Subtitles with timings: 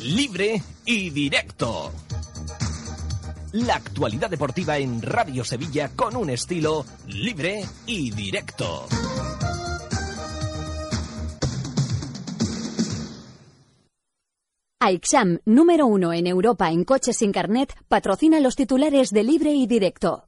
[0.00, 1.92] libre y directo.
[3.52, 8.86] La actualidad deportiva en Radio Sevilla con un estilo libre y directo.
[14.80, 19.66] AIXAM, número uno en Europa en coches sin carnet, patrocina los titulares de libre y
[19.66, 20.27] directo.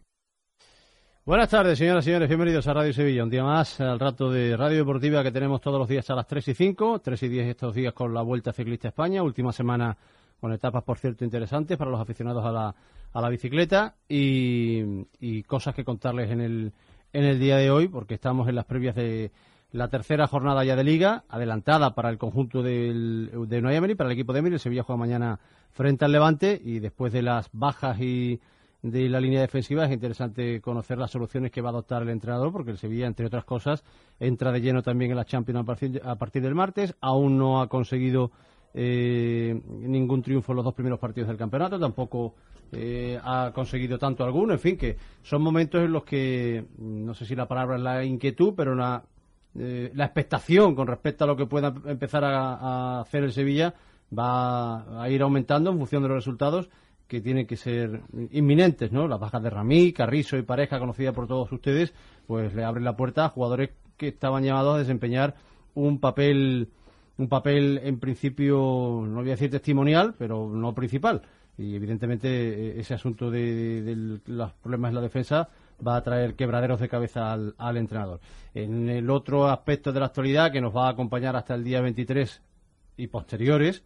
[1.27, 2.29] Buenas tardes, señoras y señores.
[2.29, 3.23] Bienvenidos a Radio Sevilla.
[3.23, 6.27] Un día más al rato de Radio Deportiva que tenemos todos los días a las
[6.27, 9.23] 3 y 5, 3 y 10 estos días con la Vuelta Ciclista España.
[9.23, 9.99] Última semana
[10.41, 12.75] con etapas, por cierto, interesantes para los aficionados a la,
[13.13, 16.73] a la bicicleta y, cosas que contarles en el,
[17.13, 19.31] en el día de hoy, porque estamos en las previas de
[19.73, 24.15] la tercera jornada ya de Liga, adelantada para el conjunto del, de Nueva para el
[24.15, 24.55] equipo de Emiri.
[24.55, 25.39] El Sevilla juega mañana
[25.73, 28.41] frente al Levante y después de las bajas y
[28.83, 32.51] de la línea defensiva es interesante conocer las soluciones que va a adoptar el entrenador
[32.53, 33.85] porque el Sevilla, entre otras cosas,
[34.19, 35.61] entra de lleno también en la Champions
[36.03, 36.95] a partir, del martes.
[37.01, 38.31] Aún no ha conseguido
[38.73, 42.35] eh, ningún triunfo en los dos primeros partidos del campeonato, tampoco
[42.73, 44.55] eh, ha conseguido tanto alguno.
[44.55, 48.05] En fin, que son momentos en los que, no sé si la palabra es la
[48.05, 49.03] inquietud, pero la,
[49.59, 53.75] eh, la expectación con respecto a lo que pueda empezar a, a hacer el Sevilla
[54.17, 56.71] va a ir aumentando en función de los resultados
[57.11, 59.09] que tienen que ser inminentes, ¿no?
[59.09, 61.93] Las bajas de Ramí, Carrizo y pareja conocida por todos ustedes,
[62.29, 65.35] pues le abren la puerta a jugadores que estaban llamados a desempeñar
[65.75, 66.69] un papel,
[67.19, 71.23] un papel en principio, no voy a decir testimonial, pero no principal.
[71.59, 75.49] Y evidentemente e, ese asunto de, los problemas en la defensa
[75.85, 78.21] va a traer quebraderos de cabeza al, entrenador.
[78.55, 81.81] En el otro aspecto de la actualidad que nos va a acompañar hasta el día
[81.81, 82.41] 23
[82.99, 83.83] y posteriores,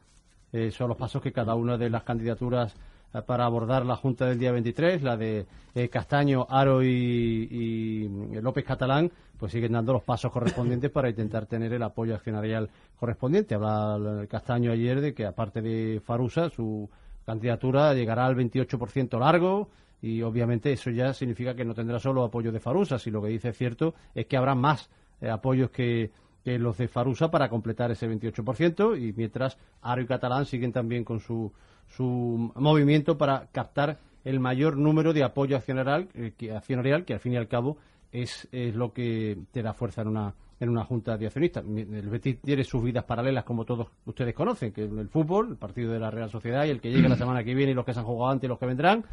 [0.52, 2.76] eh, son los pasos que cada una de las candidaturas
[3.22, 8.08] para abordar la Junta del día 23, la de eh, Castaño, Aro y,
[8.42, 13.54] López Catalán, pues siguen dando los pasos correspondientes para intentar tener el apoyo accionarial correspondiente.
[13.54, 16.88] Habla Castaño ayer de que, aparte de Farusa, su
[17.24, 19.68] candidatura llegará al 28% largo
[20.02, 23.28] y obviamente eso ya significa que no tendrá solo apoyo de Farusa, si lo que
[23.28, 24.90] dice es cierto es que habrá más
[25.22, 26.10] eh, apoyos que,
[26.44, 31.04] que los de Farusa para completar ese 28% y mientras Aro y Catalán siguen también
[31.04, 31.50] con su
[31.88, 37.20] su movimiento para captar el mayor número de apoyo accionarial, eh, que, accionarial, que al
[37.20, 37.76] fin y al cabo
[38.10, 41.64] es, es, lo que te da fuerza en una, en una junta de accionistas.
[41.64, 45.92] El Betis tiene sus vidas paralelas, como todos ustedes conocen, que el fútbol, el partido
[45.92, 47.92] de la Real Sociedad y el que llegue la semana que viene y los que
[47.92, 49.04] se han jugado antes y los que vendrán,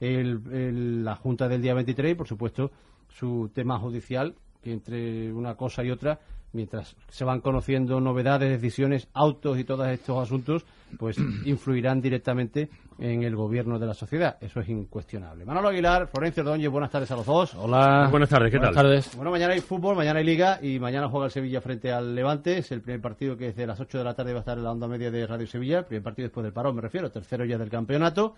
[0.00, 2.70] la junta del día 23 y, por supuesto,
[3.08, 6.18] su tema judicial, que entre una cosa y otra
[6.54, 10.64] mientras se van conociendo novedades, decisiones, autos y todos estos asuntos,
[10.98, 14.36] pues influirán directamente en el gobierno de la sociedad.
[14.40, 15.44] Eso es incuestionable.
[15.44, 17.54] Manolo Aguilar, Florencio Ordóñez, buenas tardes a los dos.
[17.54, 18.08] Hola.
[18.10, 19.16] Buenas tardes, ¿qué buenas Tardes.
[19.16, 22.58] Bueno, mañana hay fútbol, mañana hay liga y mañana juega el Sevilla frente al Levante.
[22.58, 24.64] Es el primer partido que desde las 8 de la tarde va a estar en
[24.64, 25.78] la onda media de Radio Sevilla.
[25.78, 28.34] El primer partido después del parón, me refiero, tercero ya del campeonato.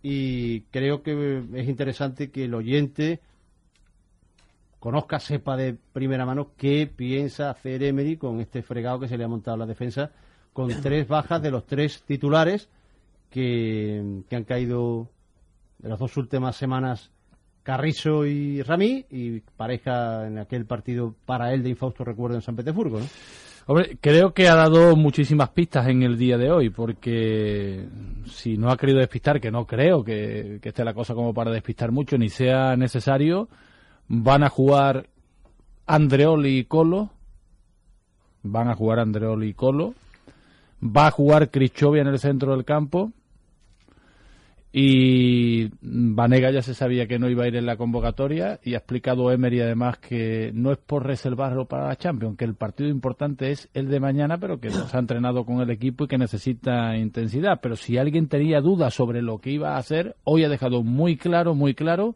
[0.00, 3.20] Y creo que es interesante que el oyente
[4.78, 9.24] conozca, sepa de primera mano qué piensa hacer Emery con este fregado que se le
[9.24, 10.10] ha montado a la defensa,
[10.52, 12.68] con tres bajas de los tres titulares
[13.30, 15.08] que, han caído
[15.78, 17.10] de las dos últimas semanas
[17.62, 22.56] Carrizo y Ramí y pareja en aquel partido para él de infausto recuerdo en San
[22.56, 23.06] Petersburgo, ¿no?
[23.66, 27.86] Hombre, creo que ha dado muchísimas pistas en el día de hoy, porque
[28.24, 31.50] si no ha querido despistar, que no creo que, que esté la cosa como para
[31.50, 33.50] despistar mucho, ni sea necesario,
[34.08, 35.06] Van a jugar
[35.86, 37.10] Andreoli y Colo.
[38.42, 39.94] Van a jugar Andreoli y Colo.
[40.82, 43.12] Va a jugar Crichovia en el centro del campo.
[44.70, 48.78] Y Vanega ya se sabía que no iba a ir en la convocatoria y ha
[48.78, 53.50] explicado Emery además que no es por reservarlo para la Champions, que el partido importante
[53.50, 56.96] es el de mañana, pero que se ha entrenado con el equipo y que necesita
[56.96, 57.60] intensidad.
[57.62, 61.16] Pero si alguien tenía dudas sobre lo que iba a hacer, hoy ha dejado muy
[61.16, 62.14] claro, muy claro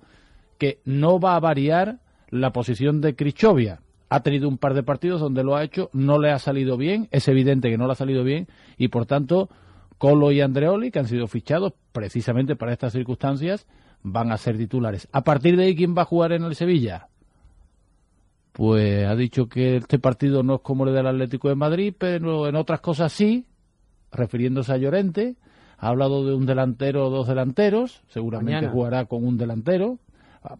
[0.62, 1.98] que no va a variar
[2.30, 3.80] la posición de Krichovia.
[4.08, 7.08] Ha tenido un par de partidos donde lo ha hecho, no le ha salido bien,
[7.10, 8.46] es evidente que no le ha salido bien
[8.78, 9.48] y por tanto
[9.98, 13.66] Colo y Andreoli, que han sido fichados precisamente para estas circunstancias,
[14.04, 15.08] van a ser titulares.
[15.10, 17.08] A partir de ahí, ¿quién va a jugar en el Sevilla?
[18.52, 22.46] Pues ha dicho que este partido no es como el del Atlético de Madrid, pero
[22.46, 23.46] en otras cosas sí,
[24.12, 25.34] refiriéndose a Llorente.
[25.76, 29.98] Ha hablado de un delantero o dos delanteros, seguramente jugará con un delantero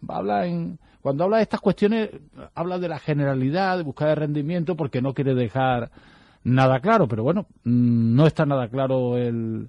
[0.08, 2.10] habla en, cuando habla de estas cuestiones,
[2.54, 5.90] habla de la generalidad, de buscar el rendimiento, porque no quiere dejar
[6.44, 9.68] nada claro, pero bueno, mm, no está nada claro el,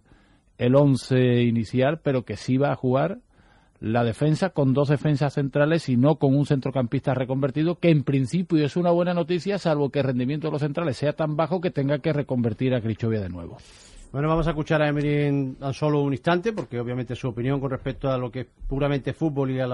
[0.58, 3.20] el once inicial, pero que sí va a jugar
[3.80, 8.64] la defensa con dos defensas centrales y no con un centrocampista reconvertido, que en principio
[8.64, 11.70] es una buena noticia, salvo que el rendimiento de los centrales sea tan bajo que
[11.70, 13.58] tenga que reconvertir a Crichovia de nuevo.
[14.14, 17.60] Bueno, vamos a escuchar a Emery en tan solo un instante, porque obviamente su opinión
[17.60, 19.68] con respecto a lo que es puramente fútbol y a,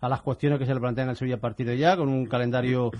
[0.00, 2.26] a las cuestiones que se le plantean al Sevilla a partir de ya, con un
[2.26, 2.90] calendario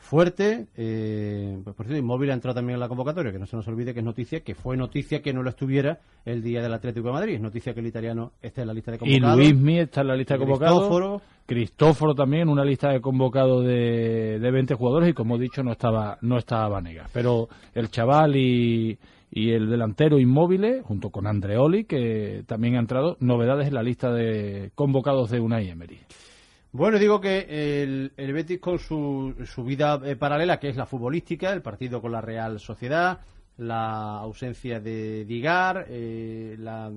[0.00, 0.66] fuerte.
[0.76, 3.66] Eh, pues por cierto, Inmóvil ha entrado también en la convocatoria, que no se nos
[3.68, 7.08] olvide que es noticia, que fue noticia que no lo estuviera el día del Atlético
[7.08, 7.34] de Madrid.
[7.34, 9.38] Es noticia que el italiano esté en la lista de convocados.
[9.38, 10.78] Y Luis Mí está en la lista de convocados.
[10.78, 11.22] Cristóforo.
[11.46, 15.72] Cristóforo también, una lista de convocados de, de 20 jugadores y como he dicho no
[15.72, 17.06] estaba, no estaba Vanega.
[17.12, 18.98] Pero el chaval y
[19.30, 24.10] y el delantero inmóvil, junto con Andreoli, que también ha entrado, novedades en la lista
[24.10, 25.98] de convocados de Unai Emery.
[26.70, 31.52] Bueno, digo que el, Betis con su, su vida eh, paralela, que es la futbolística,
[31.52, 33.20] el partido con la Real Sociedad,
[33.58, 36.90] la ausencia de Digar, eh, la,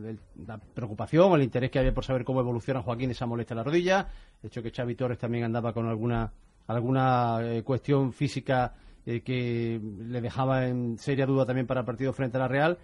[0.45, 3.63] la, preocupación, el interés que había por saber cómo evoluciona Joaquín esa molestia en la
[3.63, 4.07] rodilla,
[4.43, 6.31] el hecho que Xavi Torres también andaba con alguna,
[6.67, 8.75] alguna eh, cuestión física
[9.05, 12.77] eh, que le dejaba en seria duda también para el partido frente a la Real.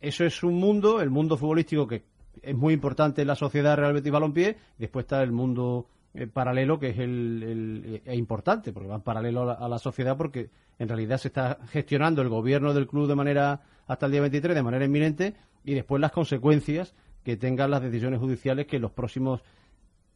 [0.00, 2.04] Eso es un mundo, el mundo futbolístico que
[2.42, 6.78] es muy importante en la sociedad Real Betis Balompié, después está el mundo eh, paralelo
[6.78, 11.28] que es el, eh, importante, porque va paralelo a la, sociedad porque en realidad se
[11.28, 15.34] está gestionando el gobierno del club de manera hasta el día 23 de manera inminente
[15.64, 16.94] y después las consecuencias
[17.24, 19.42] que tengan las decisiones judiciales que en los próximos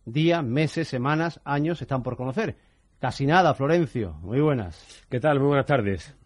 [0.05, 2.57] días, meses, semanas, años están por conocer.
[3.01, 4.15] Casi nada, Florencio.
[4.23, 5.05] Muy buenas.
[5.09, 5.39] ¿Qué tal?
[5.39, 6.18] Muy buenas tardes.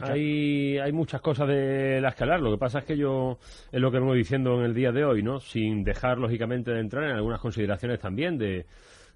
[0.00, 2.40] Hay, hay muchas cosas de las que hablar.
[2.40, 3.38] Lo que pasa es que yo,
[3.72, 5.40] es lo que vengo diciendo en el día de hoy, ¿no?
[5.40, 8.66] Sin dejar, lógicamente, de entrar en algunas consideraciones también de,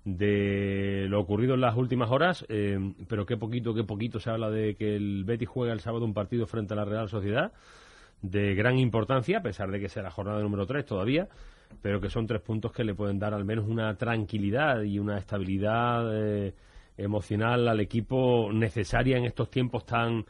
[0.05, 4.51] de lo ocurrido en las últimas horas, eh, pero qué poquito, qué poquito se habla
[4.51, 7.53] de que el Betis juega el sábado un partido frente a la Real Sociedad
[8.21, 11.29] de gran importancia, a pesar de que sea la jornada número 3 todavía
[11.81, 15.19] pero que son tres puntos que le pueden dar al menos una tranquilidad y una
[15.19, 16.55] estabilidad eh,
[16.97, 20.25] emocional al equipo necesaria en estos tiempos tan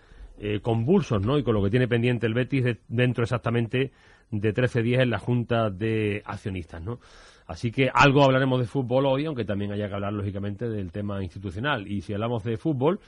[0.44, 1.39] eh, convulsos, ¿no?
[1.39, 3.93] Y con lo que tiene pendiente el Betis dentro exactamente
[4.33, 6.99] de 13 días en la Junta de Accionistas, ¿no?
[7.47, 11.23] Así que algo hablaremos de fútbol hoy, aunque también haya que hablar, lógicamente, del tema
[11.23, 11.87] institucional.
[11.87, 12.99] Y si hablamos de fútbol,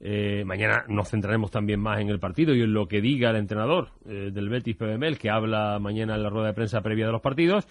[0.00, 3.36] eh, mañana nos centraremos también más en el partido y en lo que diga el
[3.36, 7.12] entrenador eh, del Betis PBML, que habla mañana en la rueda de prensa previa de
[7.12, 7.68] los partidos.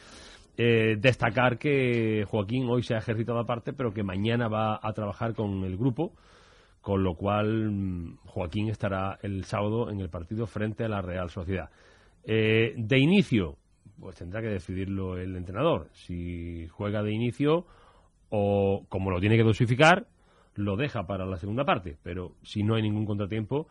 [0.58, 5.34] Eh, destacar que Joaquín hoy se ha ejercitado aparte, pero que mañana va a trabajar
[5.34, 6.14] con el grupo,
[6.82, 11.30] con lo cual mm, Joaquín estará el sábado en el partido frente a la Real
[11.30, 11.70] Sociedad.
[12.26, 13.58] de inicio,
[14.00, 17.66] pues tendrá que decidirlo el entrenador, si juega de inicio
[18.30, 20.08] o como lo tiene que dosificar,
[20.56, 23.68] lo deja para la segunda parte, pero si no hay ningún contratiempo,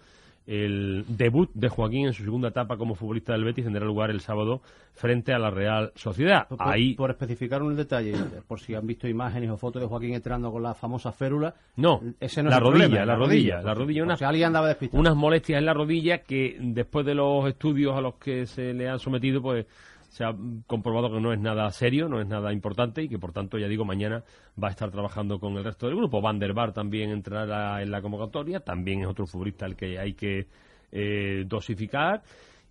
[0.46, 4.20] el debut de Joaquín en su segunda etapa como futbolista del Betis tendrá lugar el
[4.20, 6.48] sábado frente a la Real Sociedad.
[6.48, 6.94] Por, Ahí...
[6.94, 8.14] por especificar un detalle,
[8.46, 11.54] por si han visto imágenes o fotos de Joaquín entrando con la famosa férula.
[11.76, 15.66] No, ese no la, rodilla, la, rodilla, la rodilla, unas, alguien andaba unas molestias en
[15.66, 19.66] la rodilla que después de los estudios a los que se le han sometido, pues
[20.10, 20.34] se ha
[20.66, 23.68] comprobado que no es nada serio, no es nada importante y que por tanto, ya
[23.68, 24.24] digo, mañana
[24.62, 26.20] va a estar trabajando con el resto del grupo.
[26.20, 30.14] Van der Bar también entrará en la convocatoria, también es otro futbolista al que hay
[30.14, 30.48] que
[30.90, 32.22] eh, dosificar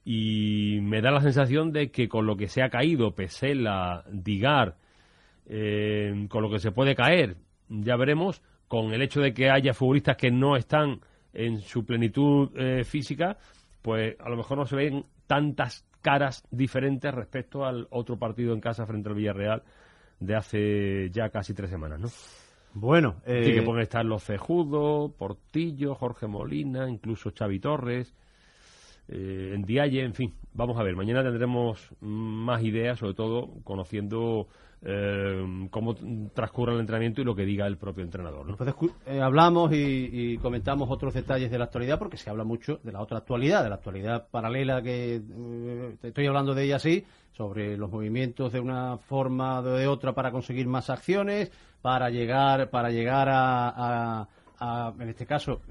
[0.04, 4.76] y me da la sensación de que con lo que se ha caído Pesela, Digar,
[5.48, 7.38] eh, con lo que se puede caer,
[7.70, 11.00] ya veremos, con el hecho de que haya futbolistas que no están
[11.32, 13.38] en su plenitud eh, física,
[13.82, 18.62] pues a lo mejor no se ven tantas caras diferentes respecto al otro partido en
[18.62, 19.64] casa frente al Villarreal
[20.20, 22.10] de hace ya casi tres semanas, ¿no?
[22.74, 23.54] Bueno, eh...
[23.54, 28.14] que pueden estar los Cejudo, Portillo, Jorge Molina, incluso Xavi Torres,
[29.08, 30.34] eh, en Dialle, en fin.
[30.54, 34.48] Vamos a ver, mañana tendremos más ideas, sobre todo conociendo
[34.82, 35.94] eh, cómo
[36.34, 38.48] transcurra el entrenamiento y lo que diga el propio entrenador.
[39.06, 43.02] Eh, hablamos y, comentamos otros detalles de la actualidad porque se habla mucho de la
[43.02, 47.92] otra actualidad, de la actualidad paralela que eh, estoy hablando de ella así, sobre los
[47.92, 53.28] movimientos de una forma o de otra para conseguir más acciones, para llegar, para llegar
[53.32, 54.28] a,
[55.00, 55.62] en este caso,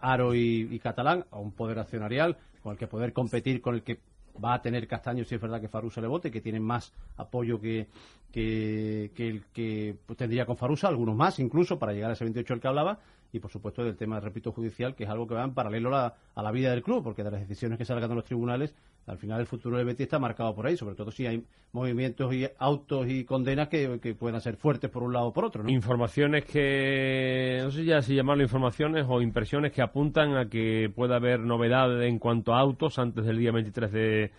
[0.00, 3.82] Aro y, y Catalán, a un poder accionarial con el que poder competir con el
[3.82, 4.00] que
[4.42, 7.60] va a tener Castaño si es verdad que Farusa le vote, que tiene más apoyo
[7.60, 7.88] que,
[8.32, 12.60] que, el que tendría con Farusa, algunos más incluso, para llegar a ese 28 al
[12.60, 12.98] que hablaba,
[13.32, 16.14] y por supuesto del tema, repito, judicial, que es algo que va en paralelo a,
[16.36, 18.74] la vida del club, porque de las decisiones que salgan de los tribunales,
[19.08, 22.32] al final el futuro del Betis está marcado por ahí, sobre todo si hay movimientos
[22.34, 25.68] y autos y condenas que, puedan ser fuertes por un lado o por otro.
[25.68, 31.16] Informaciones que, no sé ya si llamarlo informaciones o impresiones que apuntan a que pueda
[31.16, 34.30] haber novedades en cuanto a autos antes del día 23 de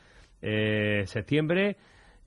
[0.41, 1.75] eh, septiembre.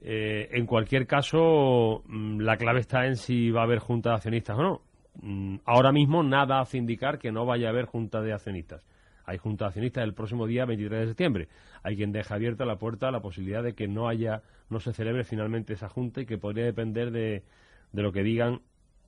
[0.04, 4.16] Eh, en cualquier caso, mm, la clave está en si va a haber junta de
[4.16, 4.82] accionistas o no.
[5.20, 8.84] Mm, ahora mismo nada hace indicar que no vaya a haber junta de accionistas.
[9.25, 11.49] Hay junta de accionistas el próximo día 23 de septiembre.
[11.83, 14.93] Hay quien deja abierta la puerta a la posibilidad de que no haya, no se
[14.93, 17.43] celebre finalmente esa junta y que podría depender de,
[17.93, 18.61] de lo que digan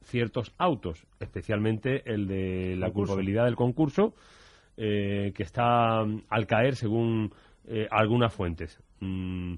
[0.04, 4.14] ciertos autos, especialmente el de la culpabilidad del concurso,
[4.76, 7.33] eh, que está mm, al caer según
[7.66, 8.83] eh, algunas fuentes.
[9.00, 9.54] Mm,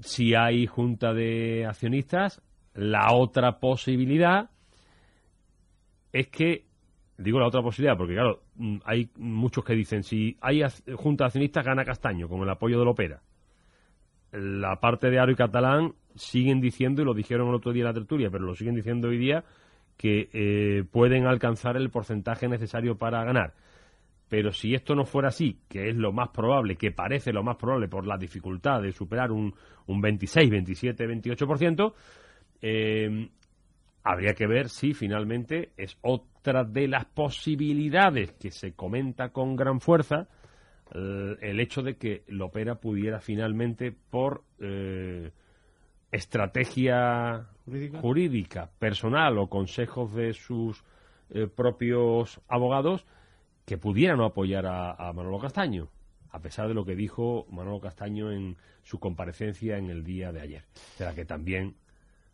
[0.00, 2.42] si hay junta de accionistas,
[2.74, 4.50] la otra posibilidad
[6.12, 6.66] es que,
[7.20, 10.62] digo la otra posibilidad, porque claro, mm, hay muchos que dicen, si hay
[10.94, 13.20] junta de accionistas, gana Castaño, con el apoyo de Lopera.
[14.32, 17.88] La parte de Aro y Catalán siguen diciendo, y lo dijeron el otro día en
[17.88, 19.44] la tertulia, pero lo siguen diciendo hoy día,
[19.96, 23.52] que eh, pueden alcanzar el porcentaje necesario para ganar.
[24.28, 27.56] Pero si esto no fuera así, que es lo más probable, que parece lo más
[27.56, 29.52] probable por la dificultad de superar un,
[29.86, 31.92] un 26, 27, 28%,
[32.62, 33.28] eh,
[34.02, 39.80] habría que ver si finalmente es otra de las posibilidades que se comenta con gran
[39.80, 40.28] fuerza
[40.94, 45.30] eh, el hecho de que Lopera pudiera finalmente por eh,
[46.10, 47.46] estrategia
[48.00, 48.70] ¿Jurídica?
[48.78, 50.82] personal o consejos de sus
[51.54, 53.06] propios abogados
[53.70, 55.90] que pudiera no apoyar a, Manolo Castaño,
[56.30, 60.40] a pesar de lo que dijo Manolo Castaño en su comparecencia en el día de
[60.40, 60.64] ayer,
[60.98, 61.76] de la que también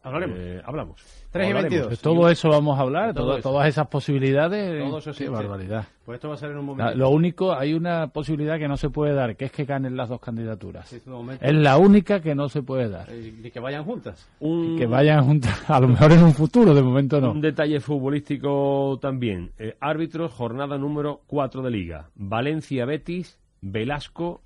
[0.04, 1.00] eh, hablamos.
[1.32, 1.90] 3 y 22.
[1.90, 4.84] De todo eso vamos a hablar, todas esas posibilidades.
[4.84, 5.84] Todo eso sí, barbaridad.
[6.04, 6.94] Pues esto va a ser en un momento.
[6.94, 10.08] Lo único, hay una posibilidad que no se puede dar, que es que ganen las
[10.08, 10.92] dos candidaturas.
[10.92, 13.08] es la única que no se puede dar.
[13.12, 14.28] Y que vayan juntas.
[14.40, 17.32] que vayan juntas, a lo mejor en un futuro, de momento no.
[17.32, 19.50] Un detalle futbolístico también.
[19.58, 22.10] Eh, árbitros, jornada número 4 de Liga.
[22.14, 24.42] Valencia Betis, Velasco,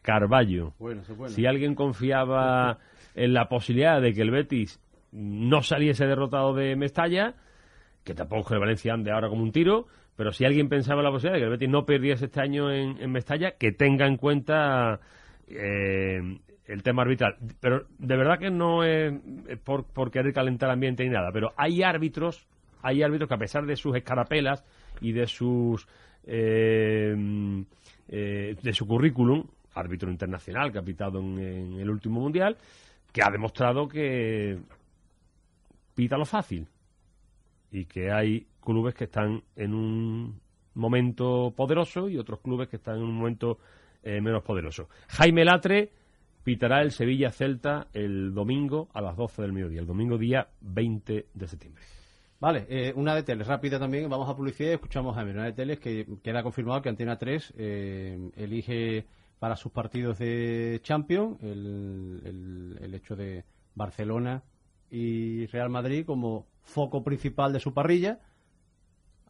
[0.00, 0.72] Carballo.
[1.26, 2.78] Si alguien confiaba
[3.14, 4.80] en la posibilidad de que el Betis
[5.12, 7.34] no saliese derrotado de Mestalla,
[8.04, 11.10] que tampoco el Valencia ande ahora como un tiro, pero si alguien pensaba en la
[11.10, 15.00] posibilidad de que el Betis no perdiese este año en, Mestalla, que tenga en cuenta
[15.48, 17.36] eh, el tema arbitral.
[17.60, 19.12] Pero de verdad que no es
[19.64, 22.46] por, por querer calentar ambiente ni nada, pero hay árbitros,
[22.82, 24.64] hay árbitros que a pesar de sus escarapelas
[25.00, 25.86] y de sus
[26.24, 27.14] eh,
[28.08, 32.56] eh, de su currículum, árbitro internacional que ha pitado en el último mundial,
[33.12, 34.58] que ha demostrado que
[35.94, 36.68] pita lo fácil
[37.70, 40.40] y que hay clubes que están en un
[40.74, 43.58] momento poderoso y otros clubes que están en un momento
[44.02, 44.88] eh, menos poderoso.
[45.08, 45.92] Jaime Latre
[46.42, 51.26] pitará el Sevilla Celta el domingo a las 12 del mediodía, el domingo día 20
[51.32, 51.82] de septiembre.
[52.40, 55.52] Vale, eh, una de teles rápida también, vamos a publicidad y escuchamos a una de
[55.52, 59.06] teles que queda confirmado que Antena 3 eh, elige
[59.38, 63.44] para sus partidos de Champions el, el hecho de
[63.74, 64.42] Barcelona,
[64.92, 68.20] y Real Madrid como foco principal de su parrilla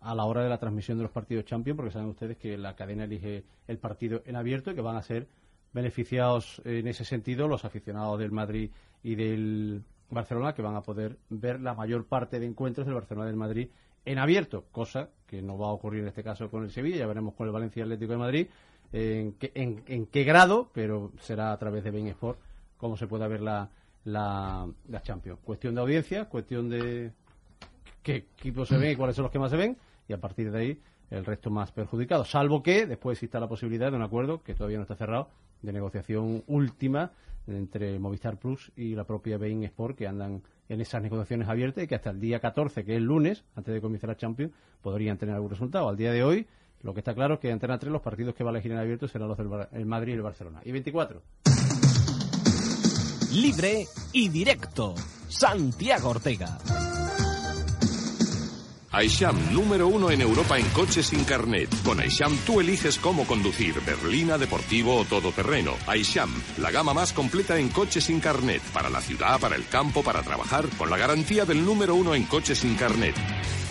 [0.00, 2.74] a la hora de la transmisión de los partidos Champions, porque saben ustedes que la
[2.74, 5.28] cadena elige el partido en abierto y que van a ser
[5.72, 8.72] beneficiados en ese sentido los aficionados del Madrid
[9.04, 13.28] y del Barcelona, que van a poder ver la mayor parte de encuentros del Barcelona
[13.28, 13.68] del Madrid
[14.04, 17.06] en abierto, cosa que no va a ocurrir en este caso con el Sevilla, ya
[17.06, 18.46] veremos con el Valencia Atlético de Madrid
[18.92, 22.40] en, en, qué grado, pero será a través de Ben Sport
[22.76, 23.70] cómo se pueda ver la,
[24.04, 25.40] la, la Champions.
[25.44, 27.12] Cuestión de audiencia, cuestión de
[28.02, 29.76] qué equipos se ven y cuáles son los que más se ven,
[30.08, 30.80] y a partir de ahí
[31.10, 32.24] el resto más perjudicado.
[32.24, 35.28] Salvo que después exista la posibilidad de un acuerdo, que todavía no está cerrado,
[35.60, 37.12] de negociación última
[37.46, 41.86] entre Movistar Plus y la propia Bein Sport, que andan en esas negociaciones abiertas y
[41.86, 45.18] que hasta el día 14, que es el lunes, antes de comenzar la Champions, podrían
[45.18, 45.88] tener algún resultado.
[45.88, 46.46] Al día de hoy,
[46.82, 48.78] lo que está claro es que Antena 3 los partidos que va a elegir en
[48.78, 50.60] abierto serán los del Madrid y el Barcelona.
[50.64, 51.22] Y 24
[53.32, 54.94] libre y directo.
[55.28, 56.58] Santiago Ortega.
[58.94, 61.70] Aisham, número uno en Europa en coches sin carnet.
[61.82, 65.72] Con Aisham tú eliges cómo conducir, berlina, deportivo o todoterreno.
[65.86, 68.60] Aisham, la gama más completa en coches sin carnet.
[68.74, 72.24] Para la ciudad, para el campo, para trabajar, con la garantía del número uno en
[72.24, 73.16] coches sin carnet.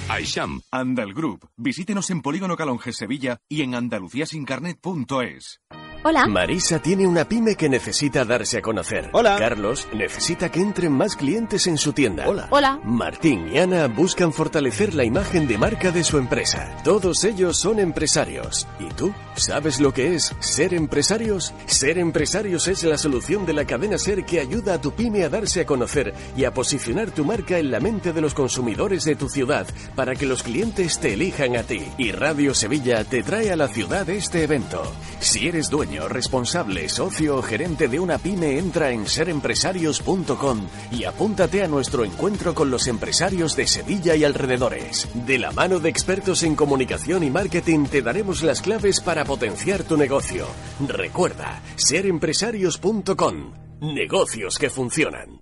[0.09, 0.61] Aisham.
[0.71, 1.47] Andal Group.
[1.55, 5.61] Visítenos en Polígono Calonge Sevilla y en andaluciasincarnet.es.
[6.03, 6.25] Hola.
[6.25, 9.12] Marisa tiene una pyme que necesita darse a conocer.
[9.13, 9.36] Hola.
[9.38, 12.27] Carlos necesita que entren más clientes en su tienda.
[12.27, 12.48] Hola.
[12.50, 12.79] Hola.
[12.84, 16.75] Martín y Ana buscan fortalecer la imagen de marca de su empresa.
[16.84, 18.67] Todos ellos son empresarios.
[18.79, 19.13] ¿Y tú?
[19.36, 21.53] ¿Sabes lo que es ser empresarios?
[21.67, 25.29] Ser empresarios es la solución de la cadena Ser que ayuda a tu pyme a
[25.29, 29.15] darse a conocer y a posicionar tu marca en la mente de los consumidores de
[29.15, 31.84] tu ciudad para que los clientes te elijan a ti.
[32.00, 34.81] Y Radio Sevilla te trae a la ciudad este evento.
[35.20, 41.63] Si eres dueño responsable, socio o gerente de una pyme, entra en serempresarios.com y apúntate
[41.63, 45.07] a nuestro encuentro con los empresarios de Sevilla y alrededores.
[45.13, 49.83] De la mano de expertos en comunicación y marketing te daremos las claves para potenciar
[49.83, 50.48] tu negocio.
[50.88, 53.53] Recuerda, serempresarios.com.
[53.81, 55.41] Negocios que funcionan.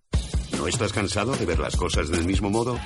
[0.60, 2.78] ¿No estás cansado de ver las cosas del mismo modo?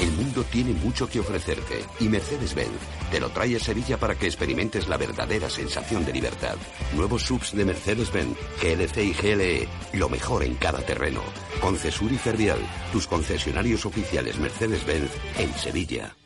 [0.00, 2.80] El mundo tiene mucho que ofrecerte y Mercedes-Benz
[3.10, 6.56] te lo trae a Sevilla para que experimentes la verdadera sensación de libertad.
[6.96, 11.20] Nuevos subs de Mercedes-Benz, GLC y GLE, lo mejor en cada terreno.
[11.60, 16.16] Concesur y Fervial, tus concesionarios oficiales Mercedes-Benz en Sevilla.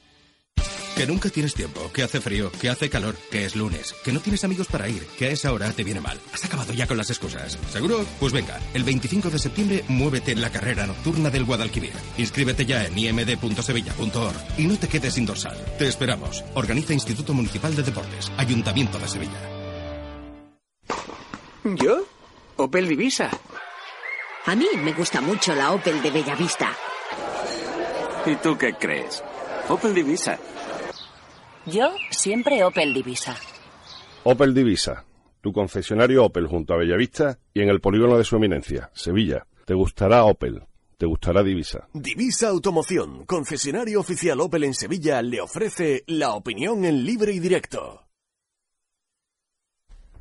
[0.98, 4.18] Que nunca tienes tiempo, que hace frío, que hace calor, que es lunes, que no
[4.18, 6.18] tienes amigos para ir, que a esa hora te viene mal.
[6.34, 7.56] Has acabado ya con las excusas.
[7.70, 8.04] ¿Seguro?
[8.18, 11.92] Pues venga, el 25 de septiembre muévete en la carrera nocturna del Guadalquivir.
[12.16, 15.56] Inscríbete ya en imd.sevilla.org y no te quedes sin dorsal.
[15.78, 16.42] Te esperamos.
[16.54, 19.40] Organiza Instituto Municipal de Deportes, Ayuntamiento de Sevilla.
[21.62, 22.08] ¿Yo?
[22.56, 23.30] Opel Divisa.
[24.46, 26.72] A mí me gusta mucho la Opel de Bellavista.
[28.26, 29.22] ¿Y tú qué crees?
[29.68, 30.36] Opel Divisa.
[31.70, 33.36] Yo siempre Opel Divisa.
[34.24, 35.04] Opel Divisa,
[35.42, 39.46] tu concesionario Opel junto a Bellavista y en el polígono de su eminencia, Sevilla.
[39.66, 40.62] Te gustará Opel,
[40.96, 41.88] te gustará Divisa.
[41.92, 48.06] Divisa Automoción, concesionario oficial Opel en Sevilla, le ofrece la opinión en libre y directo.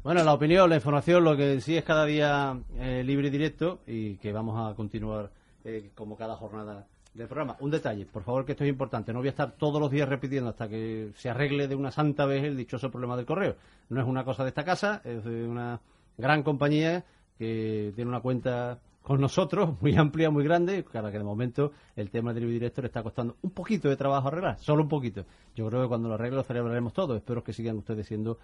[0.04, 3.80] Bueno, la opinión, la información, lo que sí es cada día eh, libre y directo
[3.88, 5.32] y que vamos a continuar
[5.64, 7.58] eh, como cada jornada del programa.
[7.60, 9.12] Un detalle, por favor, que esto es importante.
[9.12, 12.26] No voy a estar todos los días repitiendo hasta que se arregle de una santa
[12.26, 13.56] vez el dichoso problema del correo.
[13.90, 15.80] No es una cosa de esta casa, es de una
[16.18, 17.04] gran compañía
[17.38, 22.10] que tiene una cuenta con nosotros, muy amplia, muy grande, para que de momento el
[22.10, 25.24] tema del directo le está costando un poquito de trabajo arreglar, solo un poquito.
[25.56, 27.16] Yo creo que cuando lo arregle lo celebraremos todos.
[27.18, 28.38] Espero que sigan ustedes siendo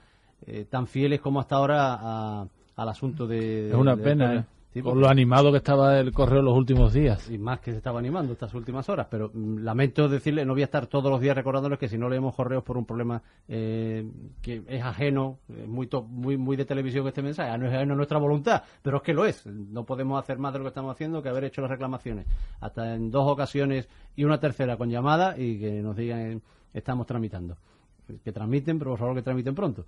[0.47, 3.69] eh, tan fieles como hasta ahora a- al asunto de...
[3.69, 4.43] Es una de- pena, de- ¿eh?
[4.73, 7.29] Sí, Con porque- lo animado que estaba el correo los últimos días.
[7.29, 10.63] y más que se estaba animando estas últimas horas, pero mm, lamento decirle, no voy
[10.63, 14.03] a estar todos los días recordándoles que si no leemos correos por un problema eh,
[14.41, 17.93] que es ajeno, eh, muy, muy muy de televisión este mensaje, Ah, no es ajeno
[17.93, 20.69] a nuestra voluntad, pero es que lo es, no podemos hacer más de lo que
[20.69, 22.25] estamos haciendo que haber hecho las reclamaciones,
[22.59, 26.41] hasta en dos ocasiones y una tercera con llamada y que nos digan
[26.73, 27.57] estamos tramitando.
[28.23, 29.86] Que transmiten, pero por favor que transmiten pronto.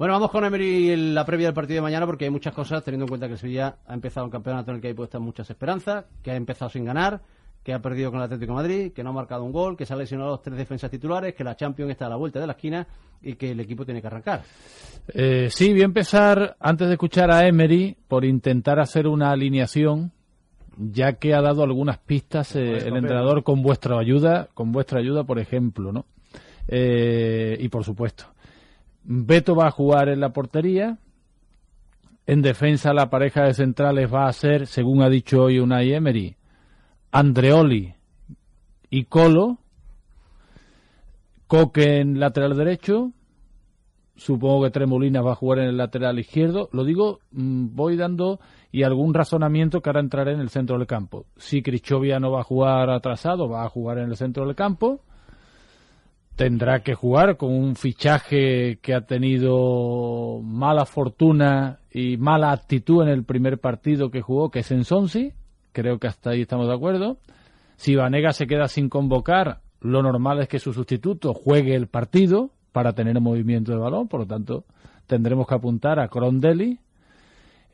[0.00, 2.82] Bueno, vamos con Emery en la previa del partido de mañana porque hay muchas cosas,
[2.82, 5.20] teniendo en cuenta que el Sevilla ha empezado un campeonato en el que hay puestas
[5.20, 7.20] muchas esperanzas, que ha empezado sin ganar,
[7.62, 9.84] que ha perdido con el Atlético de Madrid, que no ha marcado un gol, que
[9.84, 12.46] se ha lesionado los tres defensas titulares, que la Champions está a la vuelta de
[12.46, 12.86] la esquina
[13.20, 14.40] y que el equipo tiene que arrancar.
[15.12, 20.12] Eh, sí, voy a empezar, antes de escuchar a Emery, por intentar hacer una alineación,
[20.78, 25.24] ya que ha dado algunas pistas eh, el entrenador con vuestra ayuda, con vuestra ayuda,
[25.24, 26.06] por ejemplo, ¿no?
[26.68, 28.24] Eh, y por supuesto,
[29.02, 30.98] Beto va a jugar en la portería.
[32.26, 36.36] En defensa, la pareja de centrales va a ser, según ha dicho hoy Unai Emery,
[37.10, 37.94] Andreoli
[38.88, 39.58] y Colo.
[41.46, 43.12] Coque en lateral derecho.
[44.14, 46.68] Supongo que Tremolinas va a jugar en el lateral izquierdo.
[46.72, 48.38] Lo digo, mm, voy dando
[48.70, 51.24] y algún razonamiento que ahora entraré en el centro del campo.
[51.36, 55.00] Si Crichovia no va a jugar atrasado, va a jugar en el centro del campo.
[56.40, 63.10] Tendrá que jugar con un fichaje que ha tenido mala fortuna y mala actitud en
[63.10, 65.34] el primer partido que jugó, que es en Sonsi.
[65.72, 67.18] Creo que hasta ahí estamos de acuerdo.
[67.76, 72.52] Si Vanega se queda sin convocar, lo normal es que su sustituto juegue el partido
[72.72, 74.64] para tener movimiento de balón, por lo tanto
[75.06, 76.78] tendremos que apuntar a Crondelli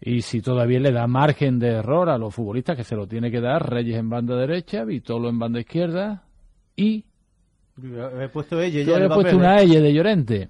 [0.00, 3.30] y si todavía le da margen de error a los futbolistas que se lo tiene
[3.30, 6.24] que dar, Reyes en banda derecha, Vitolo en banda izquierda
[6.74, 7.04] y
[7.82, 9.64] He puesto ella yo ya en he puesto una ¿eh?
[9.64, 10.48] L de Llorente.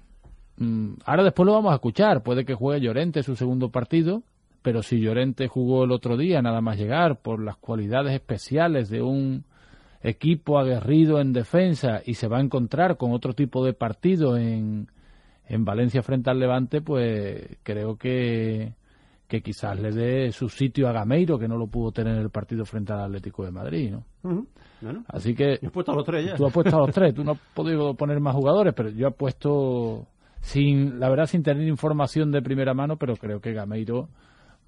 [0.57, 4.23] Mm, ahora después lo vamos a escuchar, puede que juegue Llorente su segundo partido,
[4.61, 9.01] pero si Llorente jugó el otro día nada más llegar por las cualidades especiales de
[9.01, 9.43] un
[10.01, 14.87] equipo aguerrido en defensa y se va a encontrar con otro tipo de partido en,
[15.47, 18.73] en Valencia frente al Levante, pues creo que,
[19.27, 22.29] que quizás le dé su sitio a Gameiro, que no lo pudo tener en el
[22.29, 24.47] partido frente al Atlético de Madrid, ¿no?
[24.81, 26.35] Bueno, Así que yo he puesto a los tres ya.
[26.35, 29.07] tú has puesto a los tres, tú no has podido poner más jugadores, pero yo
[29.07, 30.05] he puesto
[30.41, 34.07] sin, la verdad, sin tener información de primera mano, pero creo que Gameiro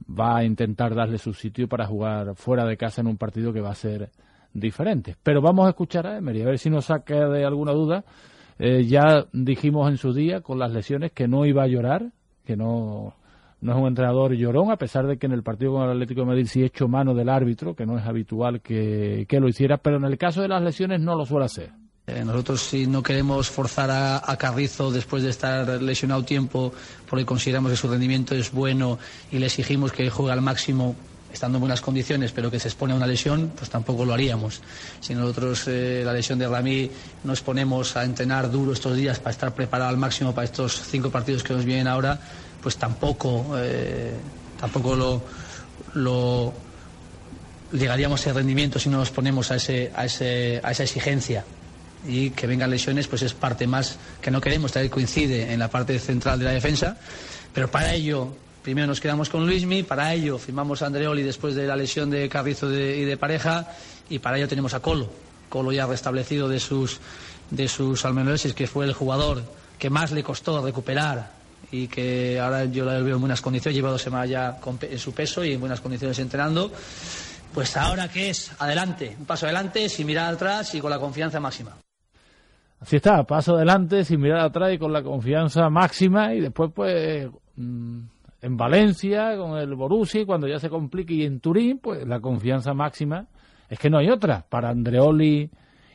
[0.10, 3.62] va a intentar darle su sitio para jugar fuera de casa en un partido que
[3.62, 4.10] va a ser
[4.54, 5.16] diferente.
[5.22, 8.04] Pero vamos a escuchar a Emery, a ver si nos saca de alguna duda.
[8.58, 12.12] Eh, ya dijimos en su día con las lesiones que no iba a llorar,
[12.46, 13.14] que no,
[13.62, 16.22] no es un entrenador llorón, a pesar de que en el partido con el Atlético
[16.22, 19.78] de Madrid sí echó mano del árbitro, que no es habitual que, que lo hiciera,
[19.78, 21.72] pero en el caso de las lesiones no lo suele hacer.
[22.10, 26.74] Eh, nosotros si no queremos forzar a, Carrizo después de estar lesionado tiempo
[27.08, 28.98] porque consideramos que su rendimiento es bueno
[29.32, 30.96] y le exigimos que juegue al máximo
[31.32, 34.62] estando en buenas condiciones, pero que se expone a una lesión, pues tampoco lo haríamos.
[35.00, 36.90] Si nosotros eh, la lesión de Rami
[37.24, 41.12] nos ponemos a entrenar duro estos días para estar preparado al máximo para estos cinco
[41.12, 42.20] partidos que nos vienen ahora,
[42.62, 44.14] pues tampoco, eh,
[44.60, 45.22] tampoco lo,
[45.94, 46.54] lo
[47.72, 51.46] llegaríamos a ese rendimiento si no nos ponemos a, ese, a, ese, a esa exigencia.
[52.08, 55.68] Y que vengan lesiones pues es parte más que no queremos, tal coincide en la
[55.70, 56.98] parte central de la defensa,
[57.54, 61.68] pero para ello primero nos quedamos con Luismi, para ello firmamos a Andreoli después de
[61.68, 63.68] la lesión de Carrizo y de pareja
[64.10, 65.10] y para ello tenemos a Colo,
[65.50, 67.00] Colo ya restablecido de sus
[67.52, 68.06] de sus
[68.56, 69.44] que fue el jugador
[69.78, 71.39] que más le costó recuperar
[71.72, 75.14] y que ahora yo la veo en buenas condiciones, lleva dos semanas ya en su
[75.14, 76.72] peso y en buenas condiciones entrenando.
[77.54, 81.40] Pues ahora qué es, adelante, un paso adelante sin mirar atrás y con la confianza
[81.40, 81.76] máxima.
[82.80, 87.28] Así está, paso adelante sin mirar atrás y con la confianza máxima y después pues
[87.56, 88.00] mm,
[88.42, 92.74] en Valencia con el Borussia cuando ya se complique y en Turín pues la confianza
[92.74, 93.28] máxima
[93.68, 95.50] es que no hay otra para Andreoli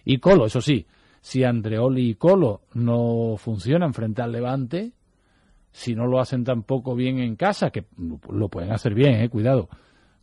[0.04, 0.86] y Colo, eso sí,
[1.20, 4.92] si Andreoli y Colo no funcionan frente al Levante,
[5.74, 7.84] si no lo hacen tampoco bien en casa, que
[8.30, 9.68] lo pueden hacer bien, eh, cuidado,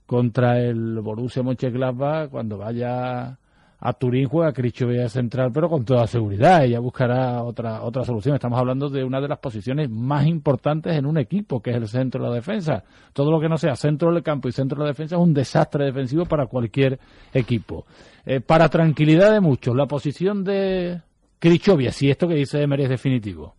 [0.05, 3.37] contra el Borussia Mönchengladbach cuando vaya
[3.83, 6.63] a Turín juega Cristo central, pero con toda seguridad.
[6.63, 8.35] Ella buscará otra, otra solución.
[8.35, 11.87] Estamos hablando de una de las posiciones más importantes en un equipo, que es el
[11.89, 12.83] centro de la defensa.
[13.11, 15.33] Todo lo que no sea centro del campo y centro de la defensa es un
[15.33, 16.97] desastre defensivo para cualquier
[17.33, 17.85] equipo.
[18.25, 21.01] Eh, para tranquilidad de muchos, la posición de
[21.39, 23.55] Crichovia, si esto que dice Emery es definitivo.